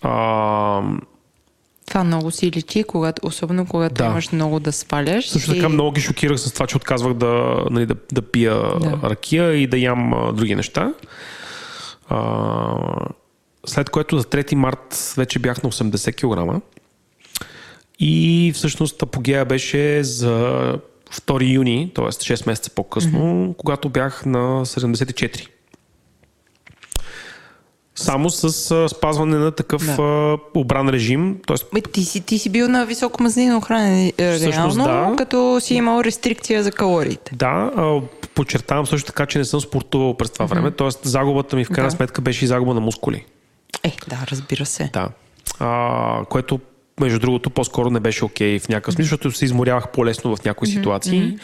[0.02, 0.82] А,
[1.88, 4.06] това много си личи, когато, особено когато да.
[4.06, 5.30] имаш много да сваляш.
[5.30, 5.70] Също така и...
[5.70, 9.00] много ги шокирах с това, че отказвах да, нали, да, да пия да.
[9.04, 10.94] ракия и да ям а, други неща.
[12.10, 12.76] А,
[13.66, 16.16] след което за 3 март вече бях на 80
[16.58, 16.64] кг.
[18.00, 20.30] И всъщност апогея беше за
[21.12, 22.06] 2 юни, т.е.
[22.06, 23.56] 6 месеца по-късно, mm-hmm.
[23.56, 25.48] когато бях на 74.
[27.96, 30.02] Само с а, спазване на такъв да.
[30.02, 31.38] а, обран режим.
[31.48, 31.66] Тоест...
[31.74, 35.16] Бе, ти, си, ти си бил на високо мазнинно хранене, е, реално, да.
[35.18, 37.36] като си имал рестрикция за калориите.
[37.36, 38.02] Да, а,
[38.36, 40.50] подчертавам също така, че не съм спортувал през това mm-hmm.
[40.50, 40.90] време, т.е.
[41.04, 41.96] загубата ми в крайна да.
[41.96, 43.26] сметка беше и загуба на мускули.
[43.84, 44.90] Е, да, разбира се.
[44.94, 45.10] Да.
[45.60, 46.60] А, което,
[47.00, 50.46] между другото, по-скоро не беше окей okay в някакъв смисъл, защото се изморявах по-лесно в
[50.46, 51.22] някои ситуации.
[51.22, 51.40] Mm-hmm.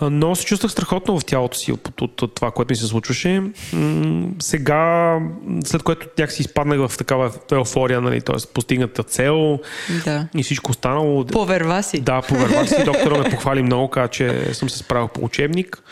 [0.00, 3.42] Но се чувствах страхотно в тялото си от, от, от това, което ми се случваше.
[3.72, 5.18] М- сега,
[5.64, 8.36] след което някакси изпаднах в такава еуфория, нали, т.е.
[8.54, 9.58] постигната цел
[10.04, 10.28] Да.
[10.36, 11.24] и всичко останало.
[11.24, 12.00] Поверва си.
[12.00, 12.74] Да, повервах си.
[12.84, 15.82] Доктора ме похвали много, каза, че съм се справил по учебник.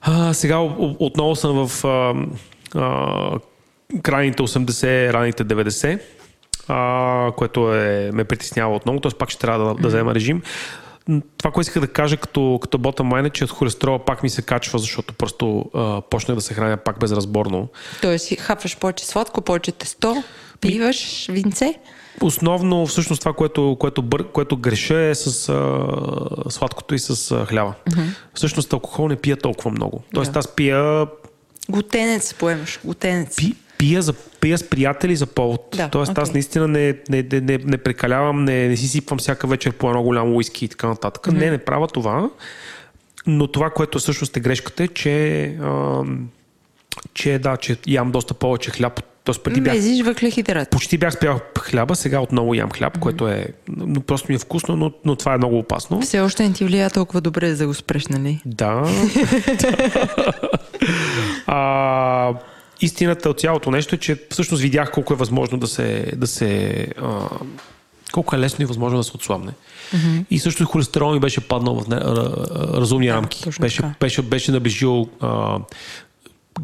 [0.00, 0.58] А, сега
[0.98, 2.14] отново съм в а,
[2.80, 3.38] а,
[4.02, 6.00] крайните 80, раните 90,
[6.70, 9.10] а, което е, ме притеснява отново, т.е.
[9.18, 10.42] пак ще трябва да, да взема режим.
[11.38, 14.30] Това, което исках да кажа като, като bottom line е, че от холестерола пак ми
[14.30, 17.68] се качва, защото просто а, почнах да се храня пак безразборно.
[18.02, 20.22] Тоест, хапваш повече сладко, повече тесто,
[20.60, 21.74] пиваш винце.
[22.20, 27.46] Основно, всъщност, това, което, което, бър, което греша е с а, сладкото и с а,
[27.46, 27.72] хляба.
[27.90, 28.06] Mm-hmm.
[28.34, 30.02] Всъщност, алкохол не пия толкова много.
[30.14, 30.38] Тоест, Да.
[30.38, 31.06] аз пия,
[31.70, 33.36] Глутенец поемаш, глутенец.
[33.36, 35.74] пи, пия, за, пия с приятели за повод.
[35.76, 36.32] Да, Тоест, аз окей.
[36.32, 40.02] наистина не, не, не, не, не прекалявам, не, не си сипвам всяка вечер по едно
[40.02, 41.22] голямо уиски и така нататък.
[41.22, 41.38] Mm-hmm.
[41.38, 42.30] Не, не правя това.
[43.26, 46.02] Но това, което всъщност е грешката, е, че, а,
[47.14, 49.02] че да, че ям доста повече хляб.
[49.24, 50.70] Тоест, преди бях Мезиш въглехидрат.
[50.70, 53.00] почти бях спял хляба, сега отново ям хляб, mm-hmm.
[53.00, 56.00] което е но просто ми е вкусно, но, но това е много опасно.
[56.00, 58.40] Все още не ти влия толкова добре за да го спреш, нали?
[58.46, 58.88] Да.
[61.46, 62.34] а,
[62.80, 66.12] истината от цялото нещо е, че всъщност видях колко е възможно да се.
[66.16, 67.28] Да се а,
[68.12, 69.52] колко е лесно и възможно да се отслабне.
[69.94, 70.24] Mm-hmm.
[70.30, 73.44] И също холестерол ми беше паднал в не, а, а, разумни Да, рамки.
[73.60, 75.58] Беше, беше, беше наближил а,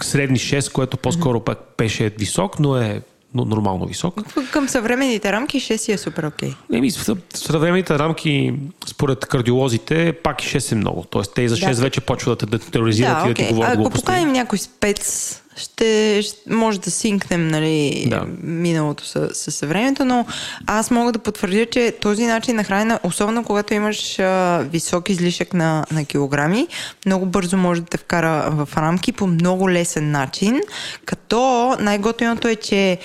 [0.02, 3.02] средни 6, което по-скоро пак беше висок, но е
[3.34, 4.14] но нормално висок.
[4.52, 6.52] Към съвременните рамки 6 си е супер окей.
[6.72, 8.54] Еми, в в съвременните рамки,
[8.86, 11.04] според кардиолозите, пак и 6 е много.
[11.10, 11.80] Тоест, те и за 6 Да.
[11.82, 13.48] вече почват да те тероризират Да, и да ти окей.
[13.52, 14.04] говорят Ако глупости.
[14.04, 18.26] поканим някой спец, ще, ще може да синкнем нали, Да.
[18.42, 20.26] миналото с, с съвремето, но
[20.66, 25.54] аз мога да потвърдя, че този начин на хранене, особено когато имаш а, висок излишък
[25.54, 26.68] на, на килограми,
[27.06, 30.60] много бързо може да те вкара в рамки по много лесен начин,
[31.04, 32.98] като най-готиното е, че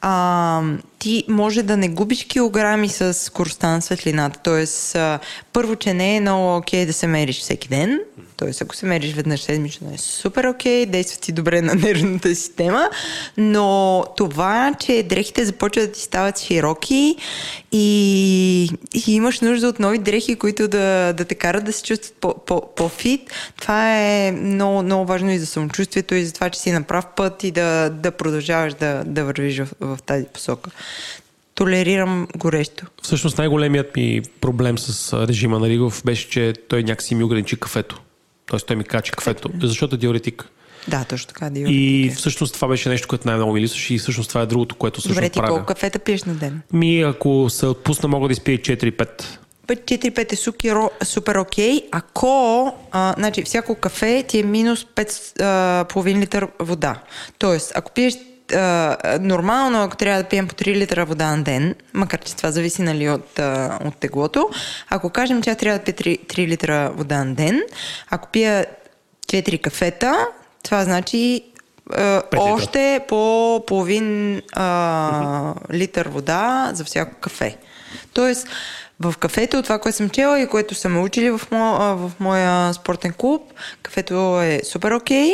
[0.00, 0.62] а,
[1.02, 4.40] ти може да не губиш килограми с скоростта на светлината.
[4.42, 4.96] Тоест,
[5.52, 8.00] първо, че не е много окей да се мериш всеки ден.
[8.36, 12.90] Тоест, ако се мериш веднъж седмично е супер окей, действа ти добре на нервната система,
[13.36, 17.16] но това, че дрехите започват да ти стават широки
[17.72, 22.14] и, и имаш нужда от нови дрехи, които да, да те карат да се чувстват
[22.20, 23.30] по, по, по-фит,
[23.60, 27.06] това е много, много важно и за самочувствието, и за това, че си на прав
[27.16, 30.70] път и да, да продължаваш да, да вървиш в, в тази посока.
[31.54, 32.86] Толерирам горещо.
[33.02, 37.56] Всъщност най-големият ми проблем с а, режима на Ригов беше, че той някакси ми ограничи
[37.56, 38.00] кафето.
[38.46, 40.48] Тоест той ми качи кафето, защото е диуретик.
[40.88, 41.50] Да, точно така.
[41.50, 44.74] Да И всъщност това беше нещо, което най-много ми липсваше и всъщност това е другото,
[44.74, 45.48] което всъщност Добре, ти правя.
[45.48, 46.60] колко кафета пиеш на ден?
[46.72, 49.22] Ми, ако се отпусна, мога да изпия 4-5.
[49.66, 51.82] 4-5 е супер, супер окей.
[51.92, 57.02] Ако, а, значи, всяко кафе ти е минус 5, половин литър вода.
[57.38, 58.14] Тоест, ако пиеш
[58.54, 62.50] а, нормално, ако трябва да пием по 3 литра вода на ден, макар че това
[62.50, 64.50] зависи нали, от, а, от теглото,
[64.90, 67.62] ако кажем, че трябва да пия 3, 3 литра вода на ден,
[68.10, 68.66] ако пия
[69.26, 70.26] 4 кафета,
[70.62, 71.42] това значи
[71.90, 77.56] а, още по половин а, литър вода за всяко кафе.
[78.12, 78.48] Тоест,
[79.00, 82.74] в кафето, това, което съм чела и което са ме учили в, мо, в моя
[82.74, 83.42] спортен клуб,
[83.82, 85.32] кафето е супер окей,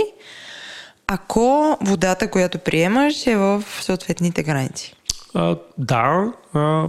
[1.08, 4.94] ако водата, която приемаш е в съответните граници.
[5.34, 6.86] А, да, а,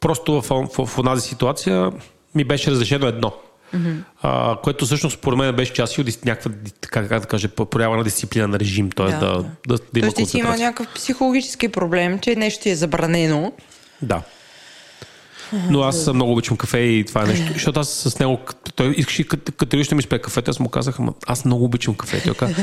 [0.00, 1.92] просто в, в, в онази ситуация
[2.34, 3.32] ми беше разрешено едно.
[3.74, 3.96] Mm-hmm.
[4.22, 6.50] А, което всъщност според мен беше част от някаква,
[6.80, 9.06] как, как да кажа, проява на дисциплина на режим, т.е.
[9.06, 12.62] Да, да, да, да, да има Тоест ти си имал някакъв психологически проблем, че нещо
[12.62, 13.52] ти е забранено.
[14.02, 14.22] Да.
[15.70, 17.52] Но аз много обичам кафе и това е нещо.
[17.52, 18.40] Защото аз с него,
[18.74, 22.22] той искаше категорично да ми спе кафето, аз му казах, ама аз много обичам кафе.
[22.22, 22.54] Той каза,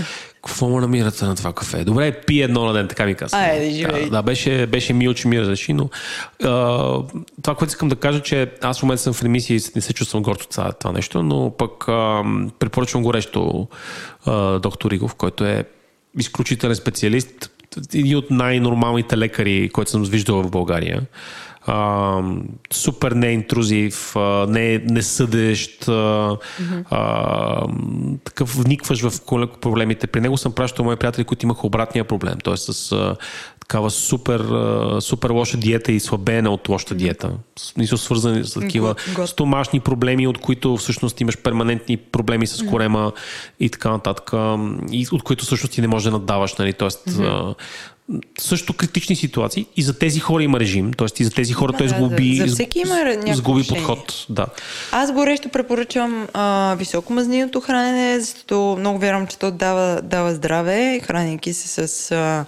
[0.44, 1.84] какво му намирате на това кафе?
[1.84, 3.38] Добре, пи едно на ден, така ми каза.
[3.38, 4.04] Айде, живей.
[4.04, 5.90] да, да, беше, беше мил, че ми разреши, но
[6.44, 6.50] а,
[7.42, 9.94] това, което искам да кажа, че аз в момента съм в ремисия и не се
[9.94, 12.24] чувствам горд от това, нещо, но пък а,
[12.60, 13.68] препоръчвам горещо
[14.26, 15.64] а, доктор Ригов, който е
[16.20, 17.50] изключителен специалист,
[17.94, 21.02] един от най-нормалните лекари, който съм виждал в България.
[21.66, 22.22] А,
[22.74, 26.38] супер неинтрузив, а, не, не съдещ, а,
[26.90, 27.68] а,
[28.24, 29.26] такъв вникваш в
[29.62, 30.08] проблемите.
[30.08, 32.58] При него съм пращал мои приятели, които имаха обратния проблем, т.е.
[32.58, 33.16] с а,
[33.60, 37.32] такава супер, а, супер лоша диета и слабеене от лоша диета.
[37.60, 39.30] Смисъл свързани с такива год.
[39.30, 43.12] стомашни проблеми, от които всъщност имаш перманентни проблеми с корема
[43.60, 44.32] и така нататък,
[44.92, 46.56] и от които всъщност ти не можеш да наддаваш.
[46.56, 46.74] Нали?
[46.74, 47.56] Тоест, а,
[48.40, 51.08] също критични ситуации и за тези хора има режим, т.е.
[51.20, 54.26] и за тези хора той сгуби, за, за всеки има сгуби подход.
[54.30, 54.46] Да.
[54.92, 61.00] Аз горещо препоръчвам а, високо мазниното хранене, защото много вярвам, че то дава, дава здраве,
[61.04, 62.46] хранейки се с а,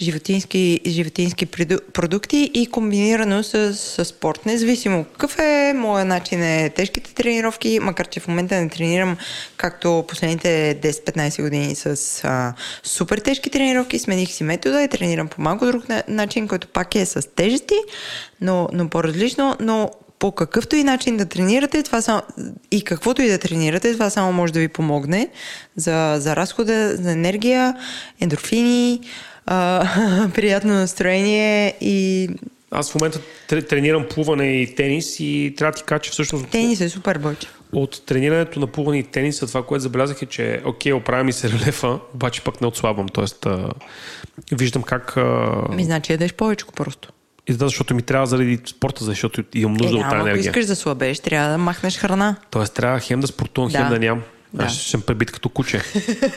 [0.00, 1.46] животински, животински
[1.92, 4.46] продукти и комбинирано с, с спорт.
[4.46, 9.16] Независимо какъв е, моят начин е тежките тренировки, макар че в момента не тренирам
[9.56, 15.66] както последните 10-15 години с а, супер тежки тренировки, смених си метода тренирам по малко
[15.66, 17.74] друг начин, който пак е с тежести,
[18.40, 22.22] но, но по-различно, но по какъвто и начин да тренирате, това само,
[22.70, 25.28] и каквото и да тренирате, това само може да ви помогне
[25.76, 27.76] за, за разхода, за енергия,
[28.20, 29.00] ендорфини,
[29.46, 32.28] а, приятно настроение и
[32.70, 33.20] аз в момента
[33.68, 36.48] тренирам плуване и тенис и трябва да ти кажа, че всъщност...
[36.48, 37.46] Тенис е супер бъч.
[37.72, 41.50] От тренирането на плуване и тениса, това, което забелязах е, че окей, оправя ми се
[41.50, 43.08] релефа, обаче пък не отслабвам.
[43.08, 43.68] Тоест, а,
[44.52, 45.16] виждам как...
[45.16, 45.66] А...
[45.72, 47.08] Ми значи ядеш повече просто.
[47.46, 50.32] И да, защото ми трябва заради спорта, защото имам нужда е, от тази енергия.
[50.32, 52.36] Ако искаш да слабеш, трябва да махнеш храна.
[52.50, 53.78] Тоест трябва хем да спортувам, да.
[53.78, 54.22] хем да нямам.
[54.54, 54.64] Да.
[54.64, 55.82] Аз ще съм пребит като куче.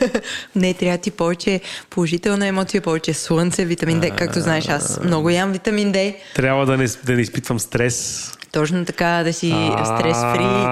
[0.56, 1.60] не, трябва ти повече
[1.90, 4.10] положителна емоция, повече слънце, витамин Д.
[4.10, 6.14] Както знаеш, аз много ям витамин Д.
[6.34, 8.30] Трябва да не, да не изпитвам стрес.
[8.54, 9.50] Точно така, да си
[9.84, 10.64] стрес-фри.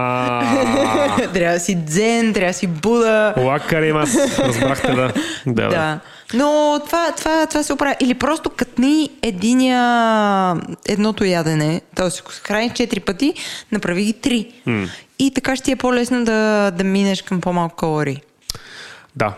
[1.33, 3.35] трябва да си дзен, трябва да си буда.
[3.37, 5.13] Лакаримас, разбрахте да.
[5.47, 6.01] Да, да.
[6.35, 7.97] Но това, това, това се оправя.
[8.01, 10.57] Или просто катни единия,
[10.89, 12.07] едното ядене, т.е.
[12.21, 13.35] ако се храни четири пъти,
[13.73, 14.53] направи ги три.
[15.19, 18.23] И така ще ти е по-лесно да, да минеш към по-малко калории.
[19.17, 19.35] Да,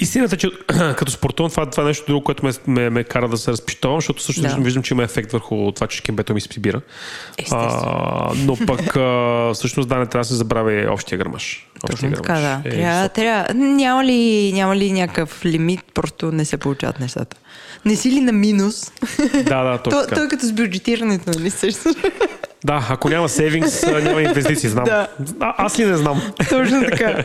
[0.00, 0.50] Истината е, че
[0.96, 3.96] като спортувам, това, това е нещо друго, което ме, ме, ме кара да се разпищавам,
[3.96, 4.56] защото също да.
[4.58, 6.80] виждам, че има ефект върху това, че кембето ми се прибира.
[7.50, 11.68] А, но пък а, всъщност да, не трябва да се забравя общия гърмаш.
[11.86, 12.62] Точно така, да.
[12.64, 13.54] Е, трябва, трябва.
[13.54, 17.36] Няма, ли, няма ли някакъв лимит, просто не се получават нещата.
[17.84, 18.92] Не си ли на минус?
[19.44, 20.14] Да, да, точно така.
[20.14, 21.94] Той е като с бюджетирането, нали също?
[22.64, 24.84] Да, ако няма сейвингс, няма инвестиции, знам.
[24.84, 25.08] Да.
[25.40, 26.22] А, аз ли не знам?
[26.48, 27.24] Точно така.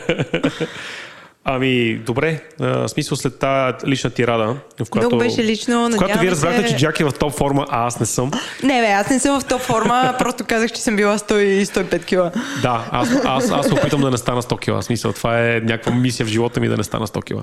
[1.44, 2.40] Ами, добре.
[2.60, 5.90] А, смисъл след тази лична тирада, в която, Много беше лично.
[5.90, 8.30] В която вие разбрахте, че Джак е в топ форма, а аз не съм.
[8.62, 12.04] Не, бе, аз не съм в топ форма, просто казах, че съм била 100 105
[12.04, 12.30] кила.
[12.62, 14.82] Да, аз, аз, аз се опитам да не стана 100 кила.
[14.82, 17.42] Смисъл, това е някаква мисия в живота ми да не стана 100 кила.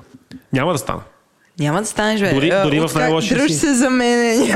[0.54, 1.02] Няма да стана.
[1.60, 2.34] Няма да станеш, бе.
[2.34, 3.54] Дори, дори в най-лошия си...
[3.54, 4.48] се за мен.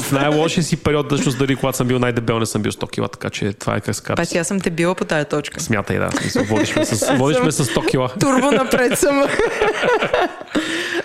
[0.00, 3.08] в най-лошия си период, всъщност дори когато съм бил най-дебел, не съм бил 100 кила,
[3.08, 4.40] така че това е се казва.
[4.40, 5.60] аз съм те била по тая точка.
[5.60, 6.10] Смятай, да.
[6.10, 8.12] Смисъл, водиш ме с, водиш ме с 100 кила.
[8.20, 9.22] Турбо напред съм.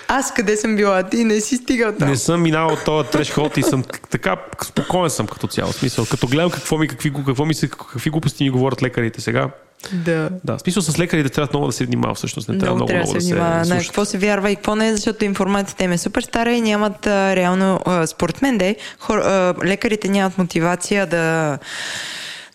[0.08, 1.04] аз къде съм била?
[1.04, 2.10] Ти не си стигал там.
[2.10, 4.36] Не съм минал този трешход и съм така
[4.66, 5.74] спокоен съм като цяло.
[5.74, 9.50] Смисъл, като гледам какво ми, какви, какво ми се, какви глупости ми говорят лекарите сега,
[9.94, 10.30] да.
[10.44, 12.50] Да, смисъл с лекарите трябва много да се внимава всъщност.
[12.50, 14.76] Не трябва много, много, да се внимава да се на какво се вярва и какво
[14.76, 18.76] не, защото информацията им е супер стара и нямат а, реално, а, според мен де,
[19.00, 21.58] хор, а, лекарите нямат мотивация да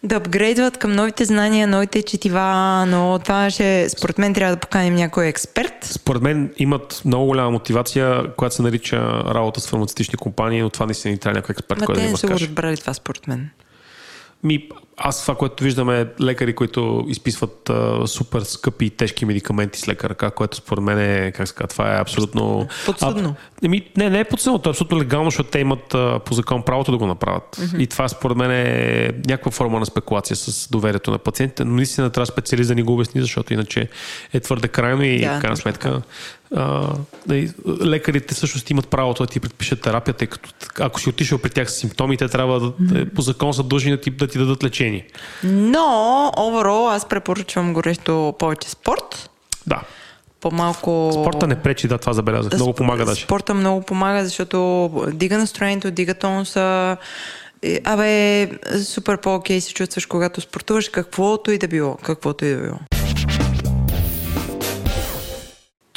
[0.02, 4.94] да апгрейдват към новите знания, новите четива, но това ще, според мен, трябва да поканим
[4.94, 5.84] някой експерт.
[5.84, 8.98] Според мен имат много голяма мотивация, която се нарича
[9.34, 12.16] работа с фармацевтични компании, но това не си трябва някой експерт, който да има не
[12.16, 13.50] са го разбрали това, според мен.
[14.44, 14.68] Ми,
[15.02, 19.88] аз това, което виждам е лекари, които изписват а, супер скъпи и тежки медикаменти с
[19.88, 22.66] лека ръка, което според мен е, как ска, това е абсолютно...
[22.86, 23.28] Подсъдно.
[23.62, 26.34] А, еми, не, не е подсъдно, това е абсолютно легално, защото те имат а, по
[26.34, 27.56] закон правото да го направят.
[27.56, 27.78] Mm-hmm.
[27.78, 32.10] И това според мен е някаква форма на спекулация с доверието на пациентите, но наистина
[32.10, 33.88] трябва специалист да ни го обясни, защото иначе
[34.32, 36.02] е твърде крайно и да, в крайна сметка
[36.56, 36.88] а,
[37.84, 41.70] лекарите всъщност имат правото да ти предпишат терапия, тъй като ако си отишъл при тях
[41.70, 43.14] с симптоми, те трябва да, mm-hmm.
[43.14, 44.89] по закон са длъжни да ти, да ти дадат лечение.
[45.44, 49.30] Но, overall, аз препоръчвам горещо повече спорт.
[49.66, 49.80] Да.
[50.40, 51.10] По-малко...
[51.12, 52.52] Спорта не пречи, да, това забелязах.
[52.52, 53.24] Много помага даже.
[53.24, 56.96] Спорта много помага, защото дига настроението, дига тонуса.
[57.84, 58.48] Абе,
[58.84, 61.96] супер по-окей се чувстваш, когато спортуваш, каквото и да било.
[61.96, 62.78] Каквото и да било.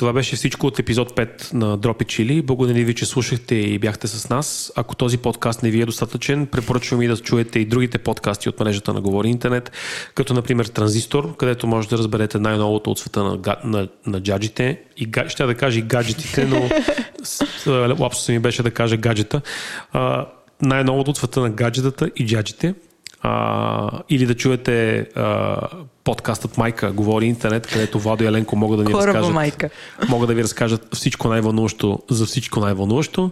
[0.03, 2.41] Това беше всичко от епизод 5 на Дропи Чили.
[2.41, 4.71] Благодаря ви, че слушахте и бяхте с нас.
[4.75, 8.59] Ако този подкаст не ви е достатъчен, препоръчвам и да чуете и другите подкасти от
[8.59, 9.71] мрежата на Говори Интернет,
[10.15, 14.81] като например Транзистор, където може да разберете най-новото от света на, на, на джаджите.
[14.97, 16.69] И, ще да кажа и гаджетите, но
[17.99, 19.41] лапсуса ми беше да кажа гаджета.
[20.61, 22.73] най-новото от света на гаджетата и джаджите
[23.23, 25.57] а, или да чуете а,
[26.03, 29.69] подкастът Майка говори интернет, където Владо и Еленко могат да ни Кораба разкажат, майка.
[30.09, 33.31] могат да ви разкажат всичко най-вълнуващо за всичко най-вълнуващо.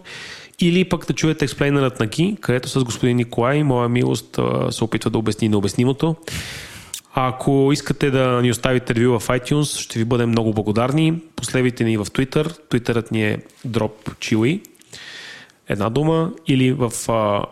[0.60, 4.40] Или пък да чуете експлейнерът на Ки, където с господин Николай, моя милост,
[4.70, 6.16] се опитва да обясни необяснимото.
[7.14, 11.14] Ако искате да ни оставите ревю в iTunes, ще ви бъдем много благодарни.
[11.36, 12.70] Последвайте ни в Twitter.
[12.70, 13.38] Твитърът ни е
[13.68, 14.62] DropChili.
[15.70, 16.32] Една дума.
[16.48, 17.44] Или в а, а,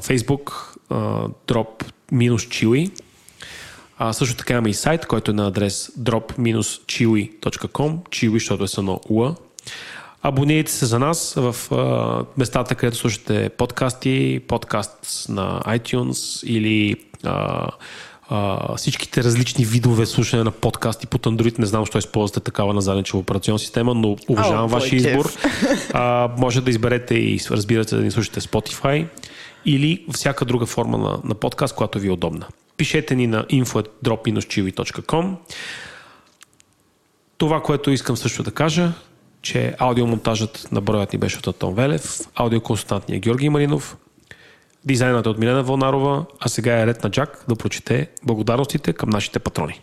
[0.00, 2.90] Facebook а, drop-chili.
[3.98, 7.98] А, също така имаме и сайт, който е на адрес drop-chili.com.
[8.08, 9.34] Chili, защото е с едно уа.
[10.22, 17.68] Абонирайте се за нас в а, местата, където слушате подкасти, подкаст на iTunes или а,
[18.28, 21.58] а, всичките различни видове слушане на подкасти под Android.
[21.58, 25.32] Не знам, защо използвате такава на задничева операционна система, но уважавам oh, вашия избор.
[25.92, 29.06] А, може да изберете и разбирате да ни слушате Spotify
[29.66, 32.46] или всяка друга форма на, на подкаст, която ви е удобна.
[32.76, 35.34] Пишете ни на info.drop-chili.com
[37.38, 38.92] Това, което искам също да кажа,
[39.42, 43.96] че аудиомонтажът на броят ни беше от Антон Велев, аудиоконсултант ни е Георги Маринов,
[44.84, 49.10] дизайнът е от Милена Вълнарова, а сега е ред на Джак да прочете благодарностите към
[49.10, 49.80] нашите патрони.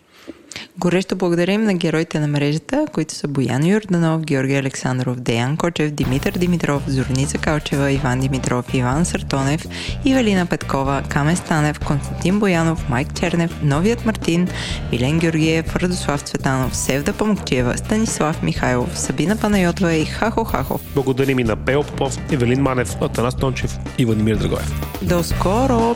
[0.77, 6.31] Горещо благодарим на героите на мрежата, които са Боян Юрданов, Георги Александров, Деян Кочев, Димитър
[6.31, 9.65] Димитров, Зорница Калчева, Иван Димитров, Иван Сартонев,
[10.05, 14.47] Ивелина Петкова, Камен Станев, Константин Боянов, Майк Чернев, Новият Мартин,
[14.91, 20.81] Милен Георгиев, Радослав Цветанов, Севда Памукчева, Станислав Михайлов, Сабина Панайотова и Хахо Хахов.
[20.95, 24.71] Благодарим и на Пео Попов, Евелин Манев, Атанас Тончев и Владимир Драгоев.
[25.01, 25.95] До скоро!